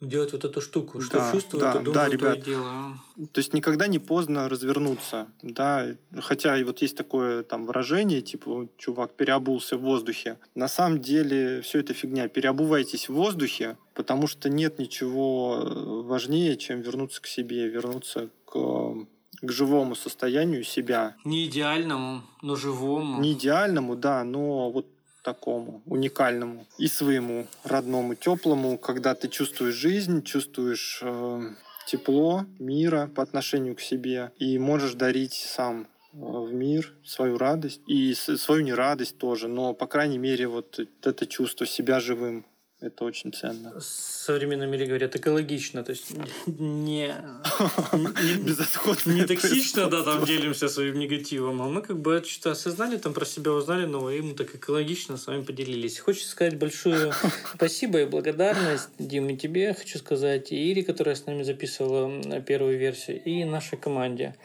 делать 0.00 0.32
вот 0.32 0.44
эту 0.44 0.60
штуку, 0.60 1.00
что 1.00 1.18
да, 1.18 1.32
чувствую, 1.32 1.60
да, 1.60 1.72
то 1.72 1.78
думаю, 1.78 1.94
да, 1.94 2.08
ребят, 2.08 2.34
то 2.34 2.38
и 2.38 2.42
делаю. 2.42 3.00
То 3.32 3.38
есть 3.38 3.54
никогда 3.54 3.86
не 3.86 3.98
поздно 3.98 4.48
развернуться, 4.48 5.28
да, 5.42 5.86
хотя 6.20 6.58
и 6.58 6.64
вот 6.64 6.82
есть 6.82 6.96
такое 6.96 7.42
там 7.42 7.66
выражение, 7.66 8.20
типа, 8.20 8.68
чувак 8.76 9.14
переобулся 9.14 9.76
в 9.76 9.80
воздухе. 9.80 10.38
На 10.54 10.68
самом 10.68 11.00
деле 11.00 11.62
все 11.62 11.80
это 11.80 11.94
фигня. 11.94 12.28
Переобувайтесь 12.28 13.08
в 13.08 13.14
воздухе, 13.14 13.78
потому 13.94 14.26
что 14.26 14.50
нет 14.50 14.78
ничего 14.78 16.02
важнее, 16.04 16.56
чем 16.56 16.82
вернуться 16.82 17.22
к 17.22 17.26
себе, 17.26 17.68
вернуться 17.68 18.28
к 18.44 19.06
к 19.42 19.52
живому 19.52 19.94
состоянию 19.94 20.64
себя. 20.64 21.14
Не 21.24 21.46
идеальному, 21.46 22.22
но 22.42 22.56
живому. 22.56 23.20
Не 23.20 23.32
идеальному, 23.32 23.96
да, 23.96 24.24
но 24.24 24.70
вот 24.70 24.86
такому 25.26 25.82
уникальному 25.86 26.66
и 26.78 26.86
своему 26.86 27.46
родному, 27.64 28.14
теплому, 28.14 28.78
когда 28.78 29.16
ты 29.16 29.26
чувствуешь 29.26 29.74
жизнь, 29.74 30.22
чувствуешь 30.22 31.00
э, 31.02 31.40
тепло 31.88 32.46
мира 32.60 33.10
по 33.12 33.24
отношению 33.24 33.74
к 33.74 33.80
себе 33.80 34.30
и 34.38 34.56
можешь 34.60 34.94
дарить 34.94 35.34
сам 35.34 35.80
э, 35.82 35.86
в 36.18 36.54
мир 36.54 36.94
свою 37.04 37.38
радость 37.38 37.80
и 37.88 38.14
свою 38.14 38.62
нерадость 38.62 39.18
тоже, 39.18 39.48
но 39.48 39.74
по 39.74 39.88
крайней 39.88 40.18
мере 40.18 40.46
вот 40.46 40.78
это 41.02 41.26
чувство 41.26 41.66
себя 41.66 41.98
живым 41.98 42.44
это 42.80 43.04
очень 43.04 43.32
ценно. 43.32 43.80
В 43.80 43.82
современном 43.82 44.70
мире 44.70 44.84
говорят 44.84 45.16
экологично, 45.16 45.82
то 45.82 45.92
есть 45.92 46.10
не, 46.46 47.06
не, 47.06 49.14
не 49.14 49.26
токсично, 49.26 49.88
да, 49.88 50.02
там 50.02 50.26
делимся 50.26 50.68
своим 50.68 50.98
негативом, 50.98 51.62
а 51.62 51.68
мы 51.68 51.80
как 51.80 51.98
бы 51.98 52.22
что-то 52.26 52.50
осознали, 52.50 52.98
там 52.98 53.14
про 53.14 53.24
себя 53.24 53.52
узнали 53.52 53.86
новое, 53.86 54.16
и 54.16 54.20
мы 54.20 54.34
так 54.34 54.54
экологично 54.54 55.16
с 55.16 55.26
вами 55.26 55.42
поделились. 55.42 55.98
Хочется 55.98 56.28
сказать 56.28 56.58
большое 56.58 57.14
спасибо 57.54 58.02
и 58.02 58.04
благодарность, 58.04 58.90
Дим, 58.98 59.30
и 59.30 59.38
тебе 59.38 59.72
хочу 59.72 59.98
сказать, 59.98 60.52
и 60.52 60.70
Ире, 60.70 60.82
которая 60.82 61.14
с 61.14 61.24
нами 61.24 61.44
записывала 61.44 62.42
первую 62.42 62.78
версию, 62.78 63.22
и 63.24 63.44
нашей 63.44 63.78
команде. 63.78 64.36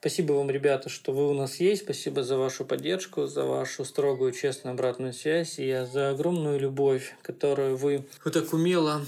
Спасибо 0.00 0.32
вам, 0.32 0.50
ребята, 0.50 0.88
что 0.88 1.12
вы 1.12 1.30
у 1.30 1.34
нас 1.34 1.60
есть, 1.60 1.84
спасибо 1.84 2.24
за 2.24 2.36
вашу 2.36 2.64
поддержку, 2.64 3.26
за 3.26 3.44
вашу 3.44 3.84
строгую, 3.84 4.32
честную 4.32 4.74
обратную 4.74 5.12
связь 5.12 5.60
и 5.60 5.86
за 5.92 6.10
огромную 6.10 6.58
любовь, 6.58 7.14
которую 7.22 7.75
вы, 7.76 8.06
вы 8.24 8.30
так 8.30 8.52
умело 8.52 9.02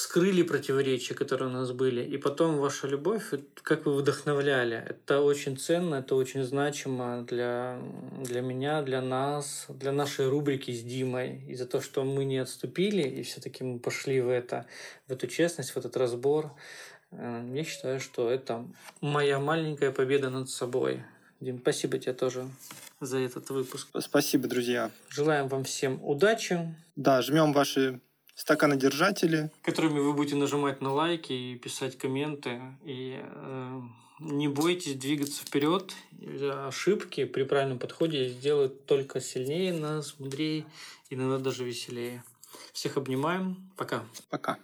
вскрыли 0.00 0.42
противоречия, 0.42 1.14
которые 1.14 1.48
у 1.48 1.52
нас 1.52 1.72
были, 1.72 2.02
и 2.02 2.16
потом 2.16 2.58
ваша 2.58 2.86
любовь, 2.86 3.22
как 3.62 3.86
вы 3.86 3.94
вдохновляли. 3.94 4.82
Это 4.88 5.20
очень 5.20 5.56
ценно, 5.56 5.96
это 5.96 6.14
очень 6.14 6.42
значимо 6.42 7.22
для, 7.28 7.78
для 8.24 8.40
меня, 8.40 8.82
для 8.82 9.02
нас, 9.02 9.66
для 9.68 9.92
нашей 9.92 10.28
рубрики 10.28 10.70
с 10.70 10.82
Димой. 10.82 11.42
И 11.48 11.54
за 11.54 11.66
то, 11.66 11.80
что 11.80 12.04
мы 12.04 12.24
не 12.24 12.38
отступили, 12.38 13.02
и 13.02 13.22
все-таки 13.22 13.62
мы 13.62 13.78
пошли 13.78 14.20
в 14.20 14.28
это, 14.28 14.66
в 15.06 15.12
эту 15.12 15.26
честность, 15.26 15.70
в 15.70 15.76
этот 15.76 15.96
разбор. 15.96 16.52
Э, 17.10 17.46
я 17.52 17.64
считаю, 17.64 18.00
что 18.00 18.30
это 18.30 18.64
моя 19.00 19.38
маленькая 19.38 19.90
победа 19.90 20.30
над 20.30 20.48
собой. 20.48 21.02
Дим, 21.40 21.58
спасибо 21.58 21.98
тебе 21.98 22.14
тоже 22.14 22.48
за 23.00 23.18
этот 23.18 23.50
выпуск. 23.50 23.88
Спасибо, 23.98 24.48
друзья. 24.48 24.90
Желаем 25.08 25.48
вам 25.48 25.64
всем 25.64 26.02
удачи. 26.02 26.74
Да, 26.96 27.22
жмем 27.22 27.52
ваши 27.52 28.00
стаканодержатели. 28.40 29.50
Которыми 29.62 30.00
вы 30.00 30.14
будете 30.14 30.34
нажимать 30.34 30.80
на 30.80 30.94
лайки 30.94 31.32
и 31.32 31.58
писать 31.58 31.98
комменты. 31.98 32.62
И 32.84 33.20
э, 33.22 33.80
не 34.18 34.48
бойтесь 34.48 34.94
двигаться 34.94 35.44
вперед. 35.44 35.92
Ошибки 36.66 37.26
при 37.26 37.42
правильном 37.42 37.78
подходе 37.78 38.30
сделают 38.30 38.86
только 38.86 39.20
сильнее 39.20 39.74
нас, 39.74 40.14
мудрее, 40.18 40.64
иногда 41.10 41.36
даже 41.36 41.64
веселее. 41.64 42.24
Всех 42.72 42.96
обнимаем. 42.96 43.70
Пока. 43.76 44.04
Пока. 44.30 44.56